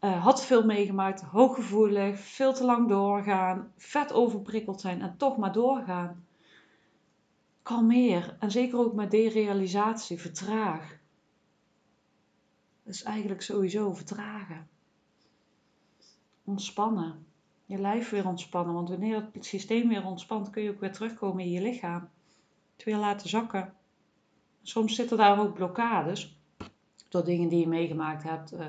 uh, 0.00 0.24
had 0.24 0.44
veel 0.44 0.64
meegemaakt, 0.64 1.22
hooggevoelig, 1.22 2.18
veel 2.18 2.52
te 2.52 2.64
lang 2.64 2.88
doorgaan, 2.88 3.72
vet 3.76 4.12
overprikkeld 4.12 4.80
zijn 4.80 5.02
en 5.02 5.14
toch 5.16 5.36
maar 5.36 5.52
doorgaan. 5.52 6.26
Kalmeer 7.62 8.36
en 8.38 8.50
zeker 8.50 8.78
ook 8.78 8.94
met 8.94 9.10
derealisatie, 9.10 10.20
vertraag. 10.20 11.02
Is 12.84 13.02
eigenlijk 13.02 13.42
sowieso 13.42 13.94
vertragen. 13.94 14.68
Ontspannen. 16.44 17.26
Je 17.66 17.78
lijf 17.78 18.10
weer 18.10 18.26
ontspannen, 18.26 18.74
want 18.74 18.88
wanneer 18.88 19.28
het 19.32 19.44
systeem 19.44 19.88
weer 19.88 20.04
ontspant, 20.04 20.50
kun 20.50 20.62
je 20.62 20.70
ook 20.70 20.80
weer 20.80 20.92
terugkomen 20.92 21.44
in 21.44 21.50
je 21.50 21.62
lichaam. 21.62 22.08
Het 22.76 22.84
weer 22.84 22.96
laten 22.96 23.28
zakken. 23.28 23.74
Soms 24.62 24.94
zitten 24.94 25.16
daar 25.16 25.40
ook 25.40 25.54
blokkades 25.54 26.36
door 27.08 27.24
dingen 27.24 27.48
die 27.48 27.60
je 27.60 27.68
meegemaakt 27.68 28.22
hebt. 28.22 28.52
Uh, 28.52 28.66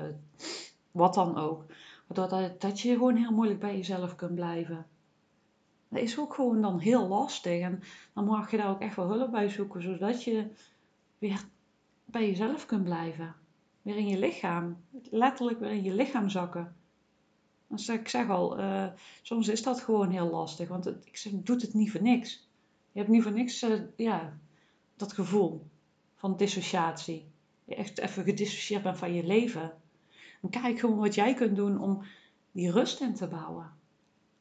wat 0.90 1.14
dan 1.14 1.36
ook. 1.36 1.64
Waardoor 2.06 2.56
dat, 2.58 2.80
je 2.80 2.92
gewoon 2.92 3.16
heel 3.16 3.32
moeilijk 3.32 3.60
bij 3.60 3.76
jezelf 3.76 4.14
kunt 4.14 4.34
blijven. 4.34 4.86
Dat 5.88 6.02
is 6.02 6.18
ook 6.18 6.34
gewoon 6.34 6.60
dan 6.60 6.78
heel 6.78 7.08
lastig. 7.08 7.60
En 7.60 7.82
dan 8.12 8.24
mag 8.24 8.50
je 8.50 8.56
daar 8.56 8.70
ook 8.70 8.80
echt 8.80 8.96
wel 8.96 9.08
hulp 9.08 9.30
bij 9.30 9.48
zoeken, 9.48 9.82
zodat 9.82 10.24
je 10.24 10.50
weer 11.18 11.44
bij 12.04 12.26
jezelf 12.26 12.66
kunt 12.66 12.84
blijven. 12.84 13.34
Weer 13.86 13.96
in 13.96 14.08
je 14.08 14.18
lichaam. 14.18 14.76
Letterlijk 15.10 15.58
weer 15.58 15.70
in 15.70 15.82
je 15.82 15.94
lichaam 15.94 16.28
zakken. 16.28 16.76
Dus 17.66 17.88
ik 17.88 18.08
zeg 18.08 18.28
al, 18.28 18.60
uh, 18.60 18.86
soms 19.22 19.48
is 19.48 19.62
dat 19.62 19.80
gewoon 19.80 20.10
heel 20.10 20.30
lastig. 20.30 20.68
Want 20.68 20.84
het, 20.84 21.06
ik 21.06 21.16
zeg, 21.16 21.32
doet 21.32 21.62
het 21.62 21.74
niet 21.74 21.90
voor 21.90 22.02
niks. 22.02 22.48
Je 22.92 22.98
hebt 22.98 23.10
niet 23.10 23.22
voor 23.22 23.32
niks 23.32 23.62
uh, 23.62 23.80
ja, 23.96 24.38
dat 24.96 25.12
gevoel 25.12 25.66
van 26.14 26.36
dissociatie. 26.36 27.24
Je 27.64 27.74
echt 27.74 27.98
even 27.98 28.24
gedissocieerd 28.24 28.82
bent 28.82 28.98
van 28.98 29.14
je 29.14 29.24
leven. 29.24 29.72
En 30.42 30.48
kijk 30.48 30.78
gewoon 30.78 30.98
wat 30.98 31.14
jij 31.14 31.34
kunt 31.34 31.56
doen 31.56 31.80
om 31.80 32.02
die 32.52 32.70
rust 32.70 33.00
in 33.00 33.14
te 33.14 33.26
bouwen. 33.26 33.72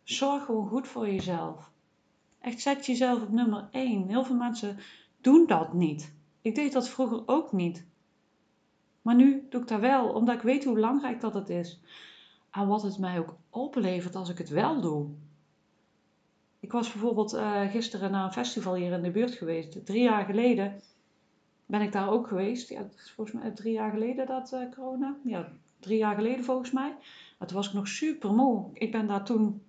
Zorg 0.03 0.45
gewoon 0.45 0.67
goed 0.67 0.87
voor 0.87 1.07
jezelf. 1.07 1.71
Echt 2.39 2.61
zet 2.61 2.85
jezelf 2.85 3.21
op 3.21 3.31
nummer 3.31 3.67
1. 3.71 4.07
Heel 4.07 4.25
veel 4.25 4.35
mensen 4.35 4.77
doen 5.21 5.47
dat 5.47 5.73
niet. 5.73 6.13
Ik 6.41 6.55
deed 6.55 6.73
dat 6.73 6.89
vroeger 6.89 7.23
ook 7.25 7.51
niet. 7.51 7.85
Maar 9.05 9.15
nu 9.15 9.45
doe 9.49 9.61
ik 9.61 9.67
dat 9.67 9.79
wel, 9.79 10.09
omdat 10.09 10.35
ik 10.35 10.41
weet 10.41 10.63
hoe 10.63 10.73
belangrijk 10.73 11.21
dat 11.21 11.33
het 11.33 11.49
is. 11.49 11.79
En 12.51 12.67
wat 12.67 12.83
het 12.83 12.97
mij 12.97 13.19
ook 13.19 13.35
oplevert 13.49 14.15
als 14.15 14.29
ik 14.29 14.37
het 14.37 14.49
wel 14.49 14.81
doe. 14.81 15.07
Ik 16.59 16.71
was 16.71 16.91
bijvoorbeeld 16.91 17.33
uh, 17.33 17.71
gisteren 17.71 18.11
naar 18.11 18.25
een 18.25 18.33
festival 18.33 18.75
hier 18.75 18.91
in 18.91 19.01
de 19.01 19.11
buurt 19.11 19.33
geweest. 19.33 19.85
Drie 19.85 20.01
jaar 20.01 20.25
geleden 20.25 20.81
ben 21.65 21.81
ik 21.81 21.91
daar 21.91 22.09
ook 22.09 22.27
geweest. 22.27 22.69
Ja, 22.69 22.77
het 22.77 22.93
is 22.93 23.11
volgens 23.11 23.41
mij 23.41 23.51
drie 23.51 23.73
jaar 23.73 23.91
geleden 23.91 24.25
dat 24.25 24.51
uh, 24.53 24.71
corona. 24.75 25.15
Ja, 25.23 25.51
drie 25.79 25.97
jaar 25.97 26.15
geleden 26.15 26.43
volgens 26.43 26.71
mij. 26.71 26.95
Maar 27.37 27.47
toen 27.47 27.57
was 27.57 27.67
ik 27.67 27.73
nog 27.73 27.87
super 27.87 28.33
moe. 28.33 28.69
Ik 28.73 28.91
ben 28.91 29.07
daar 29.07 29.25
toen 29.25 29.61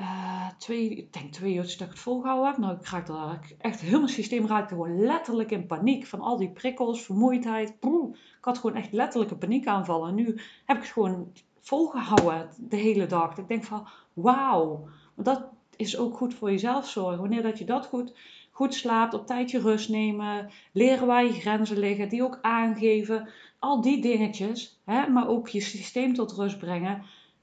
uh, 0.00 0.48
twee, 0.58 0.90
ik 0.90 1.12
denk 1.12 1.32
twee 1.32 1.54
uur 1.54 1.62
dat 1.62 1.80
ik 1.80 1.80
het 1.80 1.98
volgehouden 1.98 2.46
heb. 2.46 2.58
Nou, 2.58 2.76
ik 2.76 2.86
raakte 2.86 3.12
daar 3.12 3.52
echt 3.58 3.80
heel 3.80 3.98
mijn 3.98 4.12
systeem 4.12 4.46
raakte 4.46 4.74
gewoon 4.74 5.04
letterlijk 5.04 5.50
in 5.50 5.66
paniek. 5.66 6.06
Van 6.06 6.20
al 6.20 6.36
die 6.36 6.50
prikkels, 6.50 7.02
vermoeidheid. 7.02 7.68
Ik 7.80 8.44
had 8.44 8.58
gewoon 8.58 8.76
echt 8.76 8.92
letterlijke 8.92 9.36
paniekaanvallen. 9.36 10.08
En 10.08 10.14
nu 10.14 10.26
heb 10.64 10.76
ik 10.76 10.82
het 10.82 10.92
gewoon 10.92 11.32
volgehouden 11.60 12.50
de 12.58 12.76
hele 12.76 13.06
dag. 13.06 13.38
Ik 13.38 13.48
denk 13.48 13.64
van, 13.64 13.86
wauw. 14.12 14.88
Dat 15.14 15.44
is 15.76 15.98
ook 15.98 16.16
goed 16.16 16.34
voor 16.34 16.50
jezelf 16.50 16.88
zorgen. 16.88 17.20
Wanneer 17.20 17.42
dat 17.42 17.58
je 17.58 17.64
dat 17.64 17.86
goed 17.86 18.12
goed 18.52 18.74
slaapt, 18.74 19.14
op 19.14 19.26
tijd 19.26 19.50
je 19.50 19.58
rust 19.58 19.88
nemen, 19.88 20.50
leren 20.72 21.06
waar 21.06 21.24
je 21.24 21.32
grenzen 21.32 21.78
liggen, 21.78 22.08
die 22.08 22.22
ook 22.22 22.38
aangeven. 22.42 23.28
Al 23.58 23.80
die 23.80 24.02
dingetjes, 24.02 24.80
hè, 24.84 25.08
maar 25.08 25.28
ook 25.28 25.48
je 25.48 25.60
systeem 25.60 26.14
tot 26.14 26.32
rust 26.32 26.58
brengen, 26.58 27.02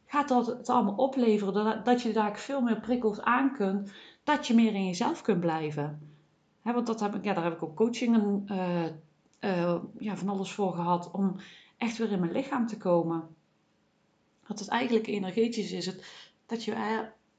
gaat 0.10 0.28
dat 0.28 0.48
het 0.48 0.70
allemaal 0.70 0.96
opleveren. 0.96 1.84
Dat, 1.84 2.02
je 2.02 2.14
daar 2.14 2.38
veel 2.38 2.62
meer 2.62 2.80
prikkels 2.80 3.22
aan 3.22 3.54
kunt, 3.54 3.92
dat 4.24 4.48
je 4.48 4.54
meer 4.54 4.74
in 4.74 4.86
jezelf 4.86 5.22
kunt 5.22 5.40
blijven. 5.40 6.14
Hè, 6.62 6.74
want 6.74 6.88
dat 6.88 7.00
heb 7.00 7.16
ik, 7.16 7.24
ja, 7.24 7.34
daar 7.34 7.44
heb 7.44 7.54
ik 7.54 7.64
ook 7.64 7.76
coachingen 7.76 8.46
uh, 8.52 8.86
uh, 9.40 9.76
ja, 9.98 10.18
van 10.18 10.30
alles 10.30 10.52
voor 10.52 10.74
gehad 10.74 11.12
om 11.12 11.36
echt 11.78 11.98
weer 11.98 12.12
in 12.12 12.20
mijn 12.20 12.32
lichaam 12.32 12.68
te 12.68 12.78
komen. 12.78 13.36
Dat 14.48 14.60
het 14.60 14.68
eigenlijk 14.68 15.08
energetisch 15.08 15.72
is, 15.72 15.86
het, 15.86 16.30
dat 16.46 16.64
je 16.64 16.74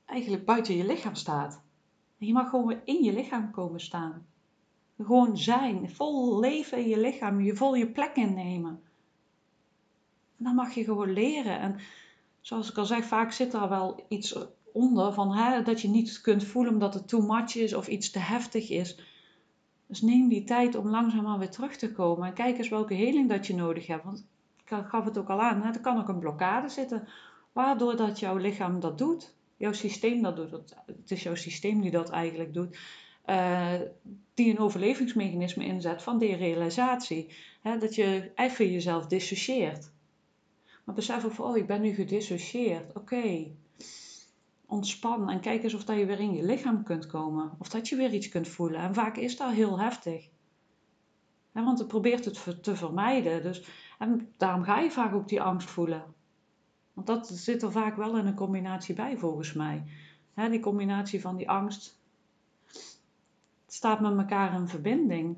eigenlijk 0.05 0.45
buiten 0.45 0.77
je 0.77 0.87
lichaam 0.87 1.15
staat. 1.15 1.63
Je 2.17 2.33
mag 2.33 2.51
gewoon 2.51 2.67
weer 2.67 2.83
in 2.85 3.03
je 3.03 3.13
lichaam 3.13 3.51
komen 3.51 3.81
staan. 3.81 4.27
Gewoon 4.97 5.39
zijn, 5.39 5.91
vol 5.91 6.41
leven 6.41 6.79
in 6.79 6.89
je 6.89 7.01
lichaam, 7.01 7.41
je 7.41 7.57
vol 7.57 7.75
je 7.75 7.91
plek 7.91 8.17
innemen. 8.17 8.83
En 10.39 10.45
dan 10.45 10.55
mag 10.55 10.73
je 10.73 10.85
gewoon 10.85 11.13
leren. 11.13 11.61
En 11.61 11.81
zoals 12.41 12.71
ik 12.71 12.79
al 12.79 12.85
zeg, 12.85 13.05
vaak 13.05 13.33
zit 13.33 13.51
daar 13.53 13.69
wel 13.69 14.05
iets 14.09 14.39
onder 14.73 15.13
van 15.13 15.63
dat 15.65 15.81
je 15.81 15.89
niet 15.89 16.21
kunt 16.21 16.45
voelen 16.45 16.73
omdat 16.73 16.95
het 16.95 17.09
too 17.09 17.21
much 17.21 17.55
is 17.55 17.75
of 17.75 17.89
iets 17.89 18.11
te 18.11 18.19
heftig 18.19 18.71
is. 18.71 19.01
Dus 19.87 20.03
neem 20.03 20.29
die 20.29 20.45
tijd 20.45 20.75
om 20.75 20.91
langzaamaan 20.91 21.39
weer 21.39 21.51
terug 21.51 21.77
te 21.77 21.93
komen. 21.93 22.27
En 22.29 22.35
kijk 22.35 22.59
eens 22.59 22.69
welke 22.69 22.95
heling 22.95 23.29
dat 23.29 23.47
je 23.47 23.55
nodig 23.55 23.87
hebt. 23.87 24.05
Want 24.05 24.27
ik 24.65 24.85
gaf 24.89 25.05
het 25.05 25.19
ook 25.19 25.29
al 25.29 25.41
aan, 25.41 25.63
hè, 25.63 25.73
er 25.73 25.81
kan 25.81 25.99
ook 25.99 26.09
een 26.09 26.19
blokkade 26.19 26.69
zitten. 26.69 27.09
Waardoor 27.53 27.97
dat 27.97 28.19
jouw 28.19 28.37
lichaam 28.37 28.81
dat 28.81 28.99
doet 28.99 29.35
jouw 29.61 29.73
systeem 29.73 30.23
dat 30.23 30.37
doet. 30.37 30.75
Het 30.87 31.11
is 31.11 31.23
jouw 31.23 31.35
systeem 31.35 31.81
die 31.81 31.91
dat 31.91 32.11
eigenlijk 32.11 32.55
doet. 32.55 32.79
Uh, 33.27 33.73
die 34.35 34.51
een 34.51 34.59
overlevingsmechanisme 34.59 35.65
inzet 35.65 36.03
van 36.03 36.19
derealisatie. 36.19 37.35
Hè, 37.61 37.79
dat 37.79 37.95
je 37.95 38.31
even 38.35 38.73
jezelf 38.73 39.07
dissocieert. 39.07 39.93
Maar 40.91 40.99
besef 40.99 41.25
ook 41.25 41.33
van, 41.33 41.45
oh, 41.45 41.57
ik 41.57 41.67
ben 41.67 41.81
nu 41.81 41.95
gedissocieerd. 41.95 42.97
Oké. 42.97 43.47
Ontspan 44.67 45.31
en 45.31 45.41
kijk 45.41 45.63
eens 45.63 45.75
of 45.75 45.85
dat 45.85 45.99
je 45.99 46.07
weer 46.07 46.21
in 46.21 46.35
je 46.35 46.43
lichaam 46.43 46.83
kunt 46.83 47.07
komen. 47.07 47.53
Of 47.59 47.69
dat 47.69 47.89
je 47.89 47.97
weer 47.97 48.13
iets 48.13 48.29
kunt 48.29 48.49
voelen. 48.49 48.81
En 48.81 48.95
vaak 48.95 49.17
is 49.17 49.37
dat 49.37 49.53
heel 49.53 49.79
heftig. 49.81 50.29
Want 51.53 51.79
het 51.79 51.89
probeert 51.89 52.25
het 52.25 52.63
te 52.63 52.77
vermijden. 52.77 53.43
Dus, 53.43 53.65
en 53.99 54.33
daarom 54.37 54.63
ga 54.63 54.79
je 54.79 54.91
vaak 54.91 55.15
ook 55.15 55.29
die 55.29 55.43
angst 55.43 55.71
voelen. 55.71 56.05
Want 56.93 57.07
dat 57.07 57.29
zit 57.29 57.63
er 57.63 57.73
vaak 57.73 57.97
wel 57.97 58.17
in 58.17 58.27
een 58.27 58.35
combinatie 58.35 58.95
bij, 58.95 59.17
volgens 59.17 59.53
mij. 59.53 59.85
die 60.35 60.61
combinatie 60.61 61.21
van 61.21 61.37
die 61.37 61.51
angst 61.51 61.99
staat 63.67 64.01
met 64.01 64.19
elkaar 64.19 64.55
in 64.55 64.69
verbinding. 64.69 65.37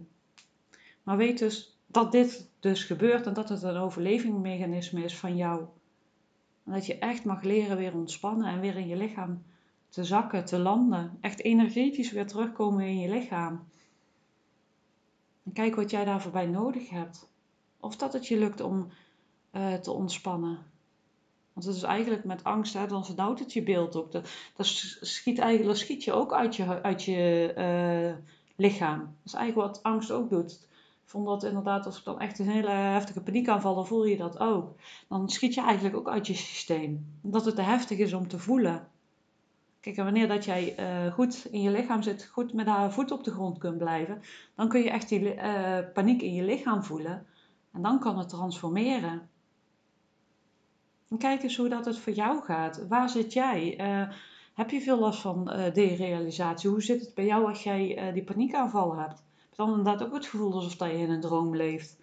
Maar 1.03 1.17
weet 1.17 1.39
dus 1.39 1.79
dat 1.87 2.13
dit 2.13 2.51
dus 2.63 2.85
gebeurt 2.85 3.27
en 3.27 3.35
dat 3.35 3.49
het 3.49 3.63
een 3.63 3.77
overlevingsmechanisme 3.77 5.05
is 5.05 5.17
van 5.17 5.37
jou. 5.37 5.65
En 6.65 6.73
dat 6.73 6.87
je 6.87 6.99
echt 6.99 7.25
mag 7.25 7.43
leren 7.43 7.77
weer 7.77 7.95
ontspannen 7.95 8.49
en 8.49 8.61
weer 8.61 8.77
in 8.77 8.87
je 8.87 8.97
lichaam 8.97 9.43
te 9.89 10.05
zakken, 10.05 10.45
te 10.45 10.59
landen. 10.59 11.19
Echt 11.21 11.41
energetisch 11.41 12.13
weer 12.13 12.27
terugkomen 12.27 12.87
in 12.87 12.99
je 12.99 13.09
lichaam. 13.09 13.69
En 15.45 15.53
kijk 15.53 15.75
wat 15.75 15.91
jij 15.91 16.05
daarvoor 16.05 16.33
bij 16.33 16.47
nodig 16.47 16.91
hebt. 16.91 17.31
Of 17.81 17.97
dat 17.97 18.13
het 18.13 18.27
je 18.27 18.39
lukt 18.39 18.61
om 18.61 18.89
uh, 19.53 19.75
te 19.75 19.93
ontspannen. 19.93 20.59
Want 21.53 21.67
het 21.67 21.77
is 21.77 21.83
eigenlijk 21.83 22.25
met 22.25 22.45
angst, 22.45 22.75
hè, 22.75 22.87
dan 22.87 23.05
vernauwt 23.05 23.39
het 23.39 23.53
je 23.53 23.63
beeld 23.63 23.97
ook. 23.97 24.13
Dat, 24.13 24.29
schiet, 25.01 25.39
eigenlijk, 25.39 25.79
schiet 25.79 26.05
je 26.05 26.13
ook 26.13 26.33
uit 26.33 26.57
je, 26.57 26.83
uit 26.83 27.03
je 27.05 27.53
uh, 27.57 28.25
lichaam. 28.57 28.99
Dat 28.99 29.09
is 29.25 29.35
eigenlijk 29.35 29.69
wat 29.69 29.83
angst 29.83 30.11
ook 30.11 30.31
doet. 30.31 30.71
Vond 31.13 31.27
dat 31.27 31.43
inderdaad, 31.43 31.87
als 31.87 31.99
ik 31.99 32.05
dan 32.05 32.21
echt 32.21 32.39
een 32.39 32.49
hele 32.49 32.69
heftige 32.69 33.23
paniekaanval, 33.23 33.75
dan 33.75 33.87
voel 33.87 34.05
je 34.05 34.17
dat 34.17 34.39
ook. 34.39 34.75
Dan 35.09 35.29
schiet 35.29 35.55
je 35.55 35.63
eigenlijk 35.63 35.97
ook 35.97 36.09
uit 36.09 36.27
je 36.27 36.35
systeem. 36.35 37.19
Omdat 37.23 37.45
het 37.45 37.55
te 37.55 37.63
heftig 37.63 37.99
is 37.99 38.13
om 38.13 38.29
te 38.29 38.39
voelen. 38.39 38.89
Kijk, 39.81 39.97
en 39.97 40.05
wanneer 40.05 40.29
dat 40.29 40.45
jij 40.45 40.75
uh, 40.79 41.13
goed 41.13 41.47
in 41.51 41.63
je 41.63 41.71
lichaam 41.71 42.03
zit, 42.03 42.25
goed 42.25 42.53
met 42.53 42.67
haar 42.67 42.93
voet 42.93 43.11
op 43.11 43.25
de 43.25 43.31
grond 43.31 43.59
kunt 43.59 43.79
blijven, 43.79 44.21
dan 44.55 44.69
kun 44.69 44.83
je 44.83 44.91
echt 44.91 45.09
die 45.09 45.35
uh, 45.35 45.79
paniek 45.95 46.23
in 46.23 46.35
je 46.35 46.45
lichaam 46.45 46.85
voelen. 46.85 47.27
En 47.73 47.83
dan 47.83 47.99
kan 47.99 48.19
het 48.19 48.29
transformeren. 48.29 49.29
En 51.09 51.19
kijk 51.19 51.43
eens 51.43 51.57
hoe 51.57 51.69
dat 51.69 51.85
het 51.85 51.99
voor 51.99 52.13
jou 52.13 52.43
gaat. 52.43 52.87
Waar 52.89 53.09
zit 53.09 53.33
jij? 53.33 53.81
Uh, 53.81 54.15
heb 54.55 54.71
je 54.71 54.81
veel 54.81 54.99
last 54.99 55.21
van 55.21 55.45
derealisatie? 55.73 56.71
Hoe 56.71 56.83
zit 56.83 57.01
het 57.01 57.15
bij 57.15 57.25
jou 57.25 57.47
als 57.47 57.63
jij 57.63 58.13
die 58.13 58.25
paniekaanval 58.25 58.97
hebt? 58.97 59.23
Dan 59.57 59.69
inderdaad 59.69 60.03
ook 60.03 60.15
het 60.15 60.27
gevoel 60.27 60.53
alsof 60.53 60.77
dat 60.77 60.91
je 60.91 60.97
in 60.97 61.11
een 61.11 61.21
droom 61.21 61.57
leeft? 61.57 62.01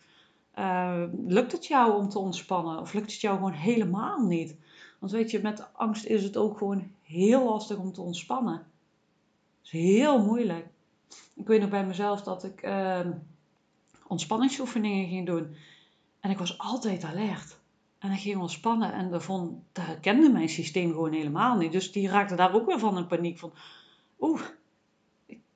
lukt 1.25 1.51
het 1.51 1.65
jou 1.65 1.97
om 1.97 2.09
te 2.09 2.19
ontspannen? 2.19 2.79
Of 2.79 2.93
lukt 2.93 3.11
het 3.11 3.21
jou 3.21 3.35
gewoon 3.35 3.51
helemaal 3.51 4.19
niet? 4.19 4.55
Want 4.99 5.11
weet 5.11 5.31
je, 5.31 5.41
met 5.41 5.73
angst 5.73 6.05
is 6.05 6.23
het 6.23 6.37
ook 6.37 6.57
gewoon 6.57 6.91
heel 7.01 7.43
lastig 7.45 7.77
om 7.77 7.93
te 7.93 8.01
ontspannen. 8.01 8.53
Het 8.53 8.65
is 9.63 9.71
heel 9.71 10.25
moeilijk. 10.25 10.67
Ik 11.35 11.47
weet 11.47 11.61
nog 11.61 11.69
bij 11.69 11.85
mezelf 11.85 12.21
dat 12.21 12.43
ik 12.43 12.61
ehm, 12.61 13.11
ontspanningsoefeningen 14.07 15.07
ging 15.07 15.25
doen. 15.25 15.55
En 16.19 16.29
ik 16.29 16.37
was 16.37 16.57
altijd 16.57 17.03
alert 17.03 17.57
En 17.99 18.09
dat 18.09 18.19
ging 18.19 18.37
ontspannen 18.37 18.93
en 18.93 19.21
vond, 19.21 19.63
dat 19.71 19.85
herkende 19.85 20.29
mijn 20.29 20.49
systeem 20.49 20.89
gewoon 20.89 21.13
helemaal 21.13 21.57
niet. 21.57 21.71
Dus 21.71 21.91
die 21.91 22.09
raakte 22.09 22.35
daar 22.35 22.53
ook 22.53 22.65
weer 22.65 22.79
van 22.79 22.97
in 22.97 23.07
paniek. 23.07 23.37
Van, 23.37 23.53
oeh, 24.19 24.41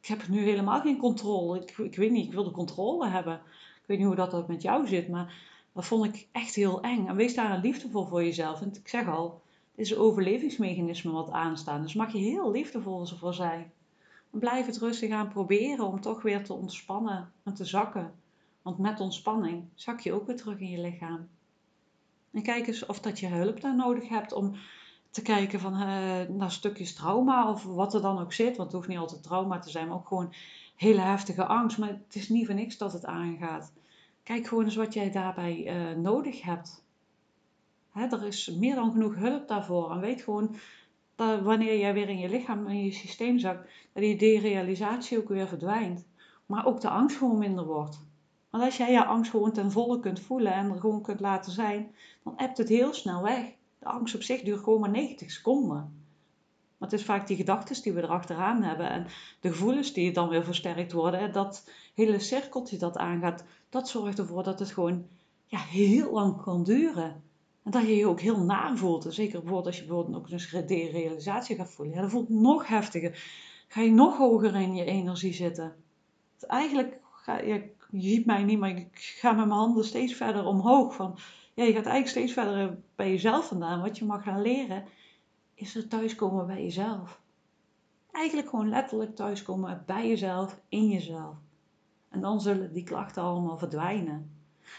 ik 0.03 0.09
heb 0.09 0.27
nu 0.27 0.39
helemaal 0.39 0.81
geen 0.81 0.97
controle. 0.97 1.61
Ik, 1.61 1.77
ik 1.77 1.95
weet 1.95 2.11
niet, 2.11 2.25
ik 2.25 2.33
wil 2.33 2.43
de 2.43 2.51
controle 2.51 3.07
hebben. 3.07 3.33
Ik 3.81 3.83
weet 3.85 3.97
niet 3.97 4.07
hoe 4.07 4.15
dat, 4.15 4.31
dat 4.31 4.47
met 4.47 4.61
jou 4.61 4.87
zit, 4.87 5.09
maar 5.09 5.35
dat 5.73 5.85
vond 5.85 6.05
ik 6.05 6.27
echt 6.31 6.55
heel 6.55 6.81
eng. 6.81 7.07
En 7.07 7.15
wees 7.15 7.35
daar 7.35 7.59
liefdevol 7.59 8.05
voor 8.05 8.23
jezelf. 8.23 8.61
En 8.61 8.73
ik 8.73 8.87
zeg 8.87 9.07
al, 9.07 9.41
het 9.71 9.79
is 9.85 9.91
een 9.91 9.97
overlevingsmechanisme 9.97 11.11
wat 11.11 11.31
aanstaan. 11.31 11.81
Dus 11.81 11.93
mag 11.93 12.11
je 12.11 12.17
heel 12.17 12.51
liefdevol 12.51 13.05
voor 13.05 13.33
zijn. 13.33 13.71
En 14.31 14.39
blijf 14.39 14.65
het 14.65 14.77
rustig 14.77 15.11
aan 15.11 15.29
proberen 15.29 15.85
om 15.85 16.01
toch 16.01 16.21
weer 16.21 16.43
te 16.43 16.53
ontspannen 16.53 17.31
en 17.43 17.53
te 17.53 17.65
zakken. 17.65 18.13
Want 18.61 18.77
met 18.77 18.99
ontspanning 18.99 19.63
zak 19.73 19.99
je 19.99 20.13
ook 20.13 20.27
weer 20.27 20.37
terug 20.37 20.59
in 20.59 20.69
je 20.69 20.81
lichaam. 20.81 21.27
En 22.31 22.41
kijk 22.41 22.67
eens 22.67 22.85
of 22.85 22.99
dat 22.99 23.19
je 23.19 23.27
hulp 23.27 23.61
daar 23.61 23.75
nodig 23.75 24.09
hebt 24.09 24.33
om 24.33 24.55
te 25.13 25.21
kijken 25.21 25.59
van, 25.59 25.73
uh, 25.73 26.21
naar 26.29 26.51
stukjes 26.51 26.93
trauma 26.93 27.49
of 27.49 27.63
wat 27.63 27.93
er 27.93 28.01
dan 28.01 28.19
ook 28.19 28.33
zit. 28.33 28.57
Want 28.57 28.61
het 28.67 28.71
hoeft 28.71 28.87
niet 28.87 28.97
altijd 28.97 29.23
trauma 29.23 29.59
te 29.59 29.69
zijn, 29.69 29.87
maar 29.87 29.97
ook 29.97 30.07
gewoon 30.07 30.33
hele 30.75 31.01
heftige 31.01 31.45
angst. 31.45 31.77
Maar 31.77 31.89
het 31.89 32.15
is 32.15 32.29
niet 32.29 32.45
voor 32.45 32.55
niks 32.55 32.77
dat 32.77 32.93
het 32.93 33.05
aangaat. 33.05 33.73
Kijk 34.23 34.47
gewoon 34.47 34.63
eens 34.63 34.75
wat 34.75 34.93
jij 34.93 35.11
daarbij 35.11 35.65
uh, 35.65 35.97
nodig 35.97 36.41
hebt. 36.41 36.83
Hè, 37.91 38.05
er 38.05 38.25
is 38.25 38.51
meer 38.59 38.75
dan 38.75 38.91
genoeg 38.91 39.15
hulp 39.15 39.47
daarvoor. 39.47 39.91
En 39.91 39.99
weet 39.99 40.21
gewoon 40.21 40.55
dat 41.15 41.41
wanneer 41.41 41.77
jij 41.79 41.93
weer 41.93 42.09
in 42.09 42.19
je 42.19 42.29
lichaam 42.29 42.67
en 42.67 42.83
je 42.83 42.91
systeem 42.91 43.39
zakt, 43.39 43.69
dat 43.93 44.03
die 44.03 44.17
derealisatie 44.17 45.17
ook 45.17 45.29
weer 45.29 45.47
verdwijnt. 45.47 46.07
Maar 46.45 46.65
ook 46.65 46.81
de 46.81 46.89
angst 46.89 47.17
gewoon 47.17 47.37
minder 47.37 47.65
wordt. 47.65 47.99
Want 48.49 48.63
als 48.63 48.77
jij 48.77 48.91
je 48.91 49.05
angst 49.05 49.31
gewoon 49.31 49.51
ten 49.51 49.71
volle 49.71 49.99
kunt 49.99 50.19
voelen 50.19 50.53
en 50.53 50.69
er 50.69 50.79
gewoon 50.79 51.01
kunt 51.01 51.19
laten 51.19 51.51
zijn, 51.51 51.95
dan 52.23 52.33
hebt 52.35 52.57
het 52.57 52.69
heel 52.69 52.93
snel 52.93 53.21
weg. 53.21 53.45
Angst 53.83 54.15
op 54.15 54.23
zich 54.23 54.41
duurt 54.41 54.63
gewoon 54.63 54.79
maar 54.79 54.89
90 54.89 55.31
seconden. 55.31 56.01
Maar 56.77 56.89
het 56.89 56.99
is 56.99 57.05
vaak 57.05 57.27
die 57.27 57.37
gedachten 57.37 57.81
die 57.83 57.93
we 57.93 58.01
erachteraan 58.01 58.63
hebben 58.63 58.89
en 58.89 59.07
de 59.39 59.49
gevoelens 59.49 59.93
die 59.93 60.11
dan 60.11 60.29
weer 60.29 60.43
versterkt 60.43 60.91
worden. 60.91 61.31
Dat 61.31 61.69
hele 61.93 62.19
cirkeltje 62.19 62.77
dat 62.77 62.97
aangaat, 62.97 63.43
dat 63.69 63.89
zorgt 63.89 64.19
ervoor 64.19 64.43
dat 64.43 64.59
het 64.59 64.71
gewoon 64.71 65.05
ja, 65.45 65.59
heel 65.59 66.11
lang 66.11 66.41
kan 66.41 66.63
duren. 66.63 67.23
En 67.63 67.71
dat 67.71 67.81
je 67.81 67.95
je 67.95 68.07
ook 68.07 68.19
heel 68.19 68.39
na 68.39 68.75
voelt. 68.75 69.05
En 69.05 69.13
zeker 69.13 69.39
bijvoorbeeld 69.39 69.65
als 69.65 69.77
je 69.77 69.85
bijvoorbeeld 69.85 70.17
ook 70.17 70.29
een 70.29 70.67
derealisatie 70.67 71.55
gaat 71.55 71.71
voelen. 71.71 71.95
Ja, 71.95 72.01
dat 72.01 72.09
voelt 72.09 72.29
nog 72.29 72.67
heftiger. 72.67 73.23
Ga 73.67 73.81
je 73.81 73.91
nog 73.91 74.17
hoger 74.17 74.55
in 74.55 74.75
je 74.75 74.85
energie 74.85 75.33
zitten. 75.33 75.75
Eigenlijk, 76.39 76.99
ga, 77.11 77.39
je 77.39 77.71
ziet 77.91 78.25
mij 78.25 78.43
niet, 78.43 78.59
maar 78.59 78.69
ik 78.69 78.87
ga 78.91 79.31
met 79.31 79.45
mijn 79.45 79.59
handen 79.59 79.85
steeds 79.85 80.13
verder 80.13 80.45
omhoog. 80.45 80.95
Van, 80.95 81.17
ja, 81.53 81.63
je 81.63 81.73
gaat 81.73 81.85
eigenlijk 81.85 82.07
steeds 82.07 82.33
verder 82.33 82.77
bij 82.95 83.09
jezelf 83.09 83.47
vandaan. 83.47 83.81
Wat 83.81 83.97
je 83.97 84.05
mag 84.05 84.23
gaan 84.23 84.41
leren, 84.41 84.85
is 85.53 85.75
er 85.75 85.87
thuiskomen 85.87 86.47
bij 86.47 86.63
jezelf. 86.63 87.21
Eigenlijk 88.11 88.49
gewoon 88.49 88.69
letterlijk 88.69 89.15
thuiskomen 89.15 89.83
bij 89.85 90.07
jezelf, 90.07 90.61
in 90.69 90.87
jezelf. 90.87 91.35
En 92.09 92.21
dan 92.21 92.41
zullen 92.41 92.73
die 92.73 92.83
klachten 92.83 93.23
allemaal 93.23 93.57
verdwijnen. 93.57 94.31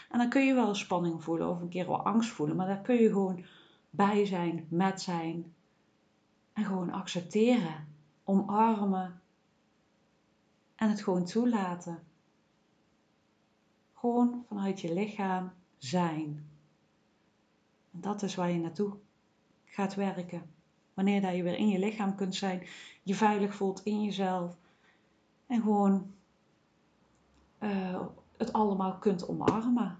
En 0.09 0.17
dan 0.17 0.29
kun 0.29 0.45
je 0.45 0.53
wel 0.53 0.75
spanning 0.75 1.23
voelen 1.23 1.49
of 1.49 1.61
een 1.61 1.69
keer 1.69 1.87
wel 1.87 2.05
angst 2.05 2.29
voelen, 2.29 2.55
maar 2.55 2.67
daar 2.67 2.81
kun 2.81 2.95
je 2.95 3.07
gewoon 3.07 3.45
bij 3.89 4.25
zijn, 4.25 4.67
met 4.69 5.01
zijn. 5.01 5.53
En 6.53 6.65
gewoon 6.65 6.91
accepteren, 6.91 7.87
omarmen 8.23 9.21
en 10.75 10.89
het 10.89 11.03
gewoon 11.03 11.25
toelaten. 11.25 12.03
Gewoon 13.93 14.43
vanuit 14.47 14.81
je 14.81 14.93
lichaam 14.93 15.51
zijn. 15.77 16.49
Dat 17.99 18.21
is 18.21 18.35
waar 18.35 18.51
je 18.51 18.59
naartoe 18.59 18.93
gaat 19.65 19.95
werken. 19.95 20.53
Wanneer 20.93 21.21
dat 21.21 21.35
je 21.35 21.43
weer 21.43 21.57
in 21.57 21.67
je 21.67 21.79
lichaam 21.79 22.15
kunt 22.15 22.35
zijn, 22.35 22.67
je 23.03 23.15
veilig 23.15 23.55
voelt 23.55 23.83
in 23.83 24.03
jezelf. 24.03 24.57
En 25.47 25.61
gewoon 25.61 26.13
uh, 27.59 28.01
het 28.37 28.53
allemaal 28.53 28.97
kunt 28.97 29.27
omarmen. 29.27 29.99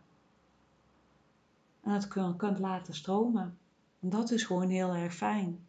En 1.81 1.91
het 1.91 2.07
kunt 2.37 2.59
laten 2.59 2.93
stromen. 2.93 3.57
En 3.99 4.09
dat 4.09 4.31
is 4.31 4.43
gewoon 4.43 4.69
heel 4.69 4.93
erg 4.93 5.13
fijn. 5.13 5.65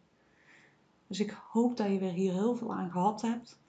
Dus 1.07 1.19
ik 1.19 1.37
hoop 1.49 1.77
dat 1.77 1.87
je 1.87 1.99
weer 1.99 2.11
hier 2.11 2.33
heel 2.33 2.55
veel 2.55 2.73
aan 2.73 2.91
gehad 2.91 3.21
hebt. 3.21 3.59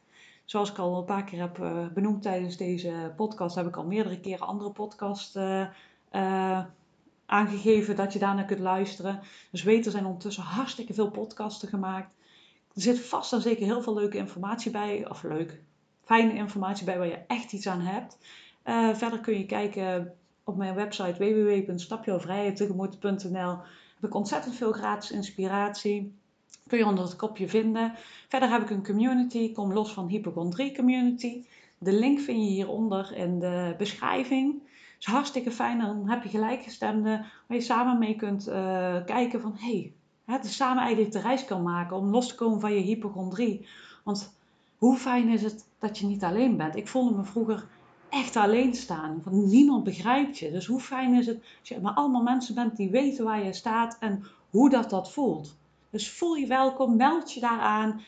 Zoals 0.45 0.71
ik 0.71 0.79
al 0.79 0.99
een 0.99 1.05
paar 1.05 1.25
keer 1.25 1.41
heb 1.41 1.59
eh, 1.59 1.89
benoemd 1.89 2.23
tijdens 2.23 2.57
deze 2.57 3.13
podcast, 3.17 3.55
heb 3.55 3.67
ik 3.67 3.77
al 3.77 3.87
meerdere 3.87 4.21
keren 4.21 4.47
andere 4.47 4.71
podcasts 4.71 5.37
uh, 5.37 6.65
aangegeven 7.29 7.97
dat 7.97 8.13
je 8.13 8.19
daarna 8.19 8.43
kunt 8.43 8.61
luisteren. 8.61 9.21
Dus 9.51 9.63
weet, 9.63 9.87
er 9.87 9.93
zijn 9.93 10.05
ondertussen 10.05 10.43
hartstikke 10.43 10.95
veel 10.95 11.11
podcasten 11.11 11.69
gemaakt. 11.69 12.11
Er 12.75 12.83
zit 12.83 13.01
vast 13.01 13.33
en 13.33 13.41
zeker 13.41 13.65
heel 13.65 13.83
veel 13.83 13.95
leuke 13.95 14.17
informatie 14.17 14.71
bij, 14.71 15.11
of 15.11 15.23
leuk, 15.23 15.61
fijne 16.05 16.35
informatie 16.35 16.85
bij 16.85 16.99
waar 16.99 17.07
je 17.07 17.25
echt 17.27 17.53
iets 17.53 17.69
aan 17.69 17.81
hebt. 17.81 18.19
Uh, 18.65 18.95
verder 18.95 19.21
kun 19.21 19.39
je 19.39 19.47
kijken 19.47 20.15
op 20.45 20.57
mijn 20.57 20.75
website 20.75 21.15
www.stapjouwvrijheidtegemoet.nl. 21.19 23.57
Heb 23.95 24.11
ik 24.11 24.15
ontzettend 24.15 24.55
veel 24.55 24.73
gratis 24.73 25.11
inspiratie. 25.11 26.17
Kun 26.67 26.79
je 26.79 26.87
onder 26.87 27.05
het 27.05 27.17
kopje 27.17 27.49
vinden. 27.49 27.93
Verder 28.29 28.51
heb 28.51 28.63
ik 28.63 28.71
een 28.71 28.85
community, 28.85 29.53
kom 29.53 29.73
los 29.73 29.93
van 29.93 30.09
hypochondrie 30.09 30.77
community. 30.77 31.45
De 31.79 31.93
link 31.93 32.21
vind 32.21 32.45
je 32.45 32.51
hieronder 32.51 33.17
in 33.17 33.39
de 33.39 33.75
beschrijving 33.79 34.63
is 34.99 35.07
hartstikke 35.07 35.51
fijn. 35.51 35.79
Dan 35.79 36.09
heb 36.09 36.23
je 36.23 36.29
gelijkgestemden 36.29 37.27
waar 37.47 37.57
je 37.57 37.61
samen 37.61 37.99
mee 37.99 38.17
kunt 38.17 38.49
uh, 38.49 39.05
kijken 39.05 39.41
van 39.41 39.55
hey, 39.57 39.93
samen 40.43 40.83
eigenlijk 40.83 41.13
de 41.13 41.21
reis 41.21 41.45
kan 41.45 41.63
maken 41.63 41.97
om 41.97 42.11
los 42.11 42.29
te 42.29 42.35
komen 42.35 42.61
van 42.61 42.73
je 42.73 42.81
hypochondrie. 42.81 43.67
Want 44.05 44.37
hoe 44.79 44.97
fijn 44.97 45.29
is 45.29 45.43
het 45.43 45.65
dat 45.79 45.99
je 45.99 46.07
niet 46.07 46.25
alleen 46.25 46.57
bent? 46.57 46.77
Ik 46.77 46.89
voelde 46.89 47.17
me 47.17 47.25
vroeger 47.25 47.67
echt 48.09 48.37
alleen 48.37 48.75
staan. 48.75 49.21
Van 49.25 49.49
niemand 49.49 49.85
begrijpt 49.85 50.39
je. 50.39 50.51
Dus 50.51 50.67
hoe 50.67 50.81
fijn 50.81 51.15
is 51.15 51.27
het 51.27 51.37
als 51.61 51.69
je 51.69 51.81
met 51.81 51.95
allemaal 51.95 52.23
mensen 52.23 52.55
bent 52.55 52.77
die 52.77 52.91
weten 52.91 53.25
waar 53.25 53.45
je 53.45 53.53
staat 53.53 53.97
en 54.01 54.25
hoe 54.51 54.71
dat 54.71 54.91
dat 54.91 55.13
voelt. 55.13 55.57
Dus 55.91 56.11
voel 56.11 56.35
je 56.35 56.47
welkom, 56.47 56.97
meld 56.97 57.33
je 57.33 57.41
daaraan. 57.41 58.01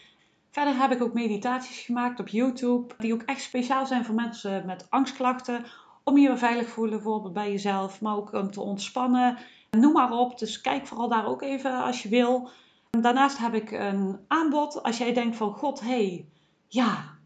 Verder 0.51 0.77
heb 0.77 0.91
ik 0.91 1.03
ook 1.03 1.13
meditaties 1.13 1.81
gemaakt 1.81 2.21
op 2.21 2.29
YouTube, 2.29 2.95
die 2.99 3.13
ook 3.13 3.23
echt 3.23 3.43
speciaal 3.43 3.87
zijn 3.87 4.05
voor 4.05 4.15
mensen 4.15 4.67
met 4.67 4.87
angstklachten 4.89 5.65
om 6.05 6.19
je 6.19 6.37
veilig 6.37 6.65
te 6.65 6.71
voelen, 6.71 6.95
bijvoorbeeld 6.95 7.33
bij 7.33 7.51
jezelf, 7.51 8.01
maar 8.01 8.17
ook 8.17 8.33
om 8.33 8.51
te 8.51 8.61
ontspannen. 8.61 9.39
Noem 9.71 9.93
maar 9.93 10.13
op. 10.13 10.39
Dus 10.39 10.61
kijk 10.61 10.87
vooral 10.87 11.09
daar 11.09 11.27
ook 11.27 11.43
even 11.43 11.83
als 11.83 12.03
je 12.03 12.09
wil. 12.09 12.51
Daarnaast 12.91 13.39
heb 13.39 13.55
ik 13.55 13.71
een 13.71 14.19
aanbod. 14.29 14.83
Als 14.83 14.99
jij 14.99 15.13
denkt 15.13 15.37
van 15.37 15.53
God, 15.53 15.81
hé, 15.81 15.87
hey, 15.87 16.29
ja, 16.69 17.19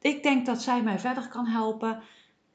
ik 0.00 0.22
denk 0.22 0.46
dat 0.46 0.62
zij 0.62 0.82
mij 0.82 0.98
verder 0.98 1.28
kan 1.28 1.46
helpen. 1.46 2.02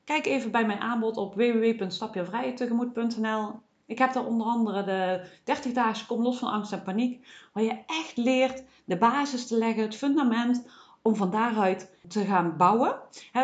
Kijk 0.03 0.25
even 0.25 0.51
bij 0.51 0.65
mijn 0.65 0.79
aanbod 0.79 1.17
op 1.17 1.35
www.stapjevrijetegemoet.nl. 1.35 3.61
Ik 3.85 3.97
heb 3.97 4.13
daar 4.13 4.25
onder 4.25 4.47
andere 4.47 4.83
de 4.83 5.29
30 5.43 5.73
dagen 5.73 6.07
Kom 6.07 6.21
los 6.21 6.37
van 6.37 6.51
angst 6.51 6.71
en 6.71 6.83
paniek. 6.83 7.27
Waar 7.53 7.63
je 7.63 7.77
echt 7.87 8.17
leert 8.17 8.63
de 8.85 8.97
basis 8.97 9.47
te 9.47 9.57
leggen, 9.57 9.83
het 9.83 9.95
fundament 9.95 10.65
om 11.01 11.15
van 11.15 11.31
daaruit 11.31 11.91
te 12.07 12.25
gaan 12.25 12.57
bouwen. 12.57 12.95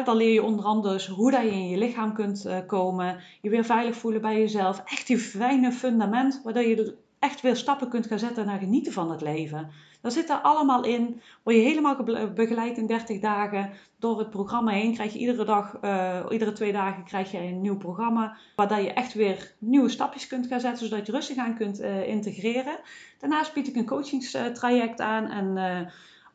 dan 0.03 0.15
leer 0.15 0.33
je 0.33 0.43
onder 0.43 0.65
andere 0.65 0.93
dus 0.93 1.07
hoe 1.07 1.31
dat 1.31 1.41
je 1.41 1.51
in 1.51 1.69
je 1.69 1.77
lichaam 1.77 2.13
kunt 2.13 2.45
uh, 2.45 2.57
komen, 2.67 3.21
je 3.41 3.49
weer 3.49 3.65
veilig 3.65 3.95
voelen 3.95 4.21
bij 4.21 4.39
jezelf. 4.39 4.81
Echt 4.85 5.07
die 5.07 5.17
fijne 5.17 5.71
fundament, 5.71 6.41
waardoor 6.43 6.63
je 6.63 6.97
echt 7.19 7.41
weer 7.41 7.55
stappen 7.55 7.89
kunt 7.89 8.07
gaan 8.07 8.19
zetten 8.19 8.45
naar 8.45 8.59
genieten 8.59 8.93
van 8.93 9.11
het 9.11 9.21
leven. 9.21 9.69
Dat 10.01 10.13
zit 10.13 10.29
er 10.29 10.41
allemaal 10.41 10.83
in. 10.83 11.21
Word 11.43 11.55
je 11.55 11.61
helemaal 11.61 12.03
begeleid 12.35 12.77
in 12.77 12.87
30 12.87 13.19
dagen. 13.19 13.69
Door 13.99 14.19
het 14.19 14.29
programma 14.29 14.71
heen 14.71 14.93
krijg 14.93 15.13
je 15.13 15.19
iedere 15.19 15.45
dag, 15.45 15.77
uh, 15.81 16.25
iedere 16.29 16.51
twee 16.51 16.71
dagen 16.71 17.03
krijg 17.03 17.31
je 17.31 17.37
een 17.37 17.61
nieuw 17.61 17.77
programma. 17.77 18.37
Waar 18.55 18.81
je 18.81 18.93
echt 18.93 19.13
weer 19.13 19.53
nieuwe 19.57 19.89
stapjes 19.89 20.27
kunt 20.27 20.47
gaan 20.47 20.59
zetten, 20.59 20.87
zodat 20.87 21.05
je 21.05 21.11
rustig 21.11 21.37
aan 21.37 21.55
kunt 21.55 21.81
uh, 21.81 22.07
integreren. 22.07 22.79
Daarnaast 23.19 23.53
bied 23.53 23.67
ik 23.67 23.75
een 23.75 23.85
coachingstraject 23.85 25.01
aan 25.01 25.25
en 25.25 25.57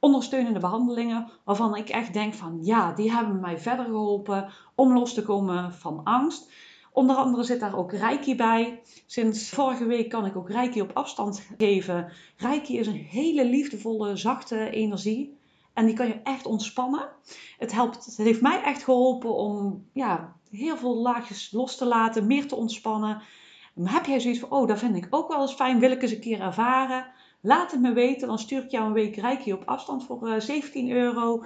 ondersteunende 0.05 0.59
behandelingen 0.59 1.31
waarvan 1.45 1.77
ik 1.77 1.89
echt 1.89 2.13
denk 2.13 2.35
van 2.35 2.59
ja, 2.63 2.93
die 2.93 3.13
hebben 3.13 3.41
mij 3.41 3.59
verder 3.59 3.85
geholpen 3.85 4.49
om 4.75 4.93
los 4.93 5.15
te 5.15 5.23
komen 5.23 5.73
van 5.73 6.01
angst. 6.05 6.53
Onder 6.95 7.17
andere 7.17 7.45
zit 7.45 7.61
daar 7.61 7.77
ook 7.77 7.93
Reiki 7.93 8.37
bij. 8.37 8.81
Sinds 9.07 9.51
vorige 9.51 9.87
week 9.87 10.09
kan 10.09 10.27
ik 10.27 10.37
ook 10.37 10.51
Reiki 10.51 10.81
op 10.81 10.91
afstand 10.95 11.47
geven. 11.59 12.13
Reiki 12.37 12.79
is 12.79 12.87
een 12.87 13.07
hele 13.11 13.45
liefdevolle, 13.45 14.17
zachte 14.17 14.71
energie. 14.71 15.37
En 15.73 15.87
die 15.87 15.95
kan 15.95 16.07
je 16.07 16.21
echt 16.23 16.47
ontspannen. 16.47 17.09
Het, 17.59 17.73
helpt, 17.73 18.05
het 18.05 18.17
heeft 18.17 18.41
mij 18.41 18.63
echt 18.63 18.83
geholpen 18.83 19.35
om 19.35 19.87
ja, 19.93 20.37
heel 20.51 20.77
veel 20.77 20.97
laagjes 20.97 21.53
los 21.53 21.77
te 21.77 21.85
laten, 21.85 22.27
meer 22.27 22.49
te 22.49 22.57
ontspannen. 22.57 23.23
Heb 23.83 24.07
jij 24.07 24.21
zoiets 24.21 24.41
van, 24.41 24.51
oh, 24.51 24.69
dat 24.69 24.79
vind 24.79 24.97
ik 24.97 25.07
ook 25.11 25.29
wel 25.29 25.41
eens 25.41 25.55
fijn, 25.55 25.79
wil 25.79 25.91
ik 25.91 26.03
eens 26.03 26.11
een 26.11 26.21
keer 26.21 26.41
ervaren? 26.41 27.07
Laat 27.41 27.71
het 27.71 27.81
me 27.81 27.93
weten, 27.93 28.29
dan 28.29 28.39
stuur 28.39 28.63
ik 28.63 28.71
jou 28.71 28.87
een 28.87 28.93
week 28.93 29.17
Reiki 29.17 29.53
op 29.53 29.63
afstand 29.65 30.05
voor 30.05 30.41
17 30.41 30.89
eh, 30.89 30.95
euro. 30.95 31.45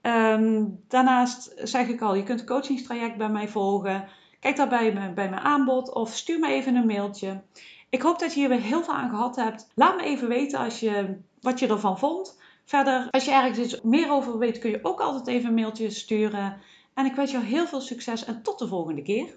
Ehm, 0.00 0.64
daarnaast 0.88 1.52
zeg 1.56 1.88
ik 1.88 2.00
al, 2.00 2.14
je 2.14 2.22
kunt 2.22 2.40
een 2.40 2.46
coachingstraject 2.46 3.16
bij 3.16 3.30
mij 3.30 3.48
volgen. 3.48 4.08
Kijk 4.40 4.56
dan 4.56 4.68
bij, 4.68 4.92
bij 4.92 5.30
mijn 5.30 5.42
aanbod 5.42 5.94
of 5.94 6.14
stuur 6.14 6.38
me 6.38 6.48
even 6.48 6.74
een 6.74 6.86
mailtje. 6.86 7.42
Ik 7.90 8.02
hoop 8.02 8.18
dat 8.18 8.34
je 8.34 8.40
hier 8.40 8.48
weer 8.48 8.60
heel 8.60 8.82
veel 8.82 8.94
aan 8.94 9.10
gehad 9.10 9.36
hebt. 9.36 9.70
Laat 9.74 9.96
me 9.96 10.02
even 10.02 10.28
weten 10.28 10.58
als 10.58 10.80
je, 10.80 11.16
wat 11.40 11.58
je 11.58 11.68
ervan 11.68 11.98
vond. 11.98 12.38
Verder, 12.64 13.08
als 13.10 13.24
je 13.24 13.32
ergens 13.32 13.58
iets 13.58 13.80
meer 13.80 14.10
over 14.10 14.38
weet, 14.38 14.58
kun 14.58 14.70
je 14.70 14.78
ook 14.82 15.00
altijd 15.00 15.26
even 15.26 15.48
een 15.48 15.54
mailtje 15.54 15.90
sturen. 15.90 16.60
En 16.94 17.06
ik 17.06 17.14
wens 17.14 17.30
jou 17.30 17.44
heel 17.44 17.66
veel 17.66 17.80
succes 17.80 18.24
en 18.24 18.42
tot 18.42 18.58
de 18.58 18.68
volgende 18.68 19.02
keer. 19.02 19.36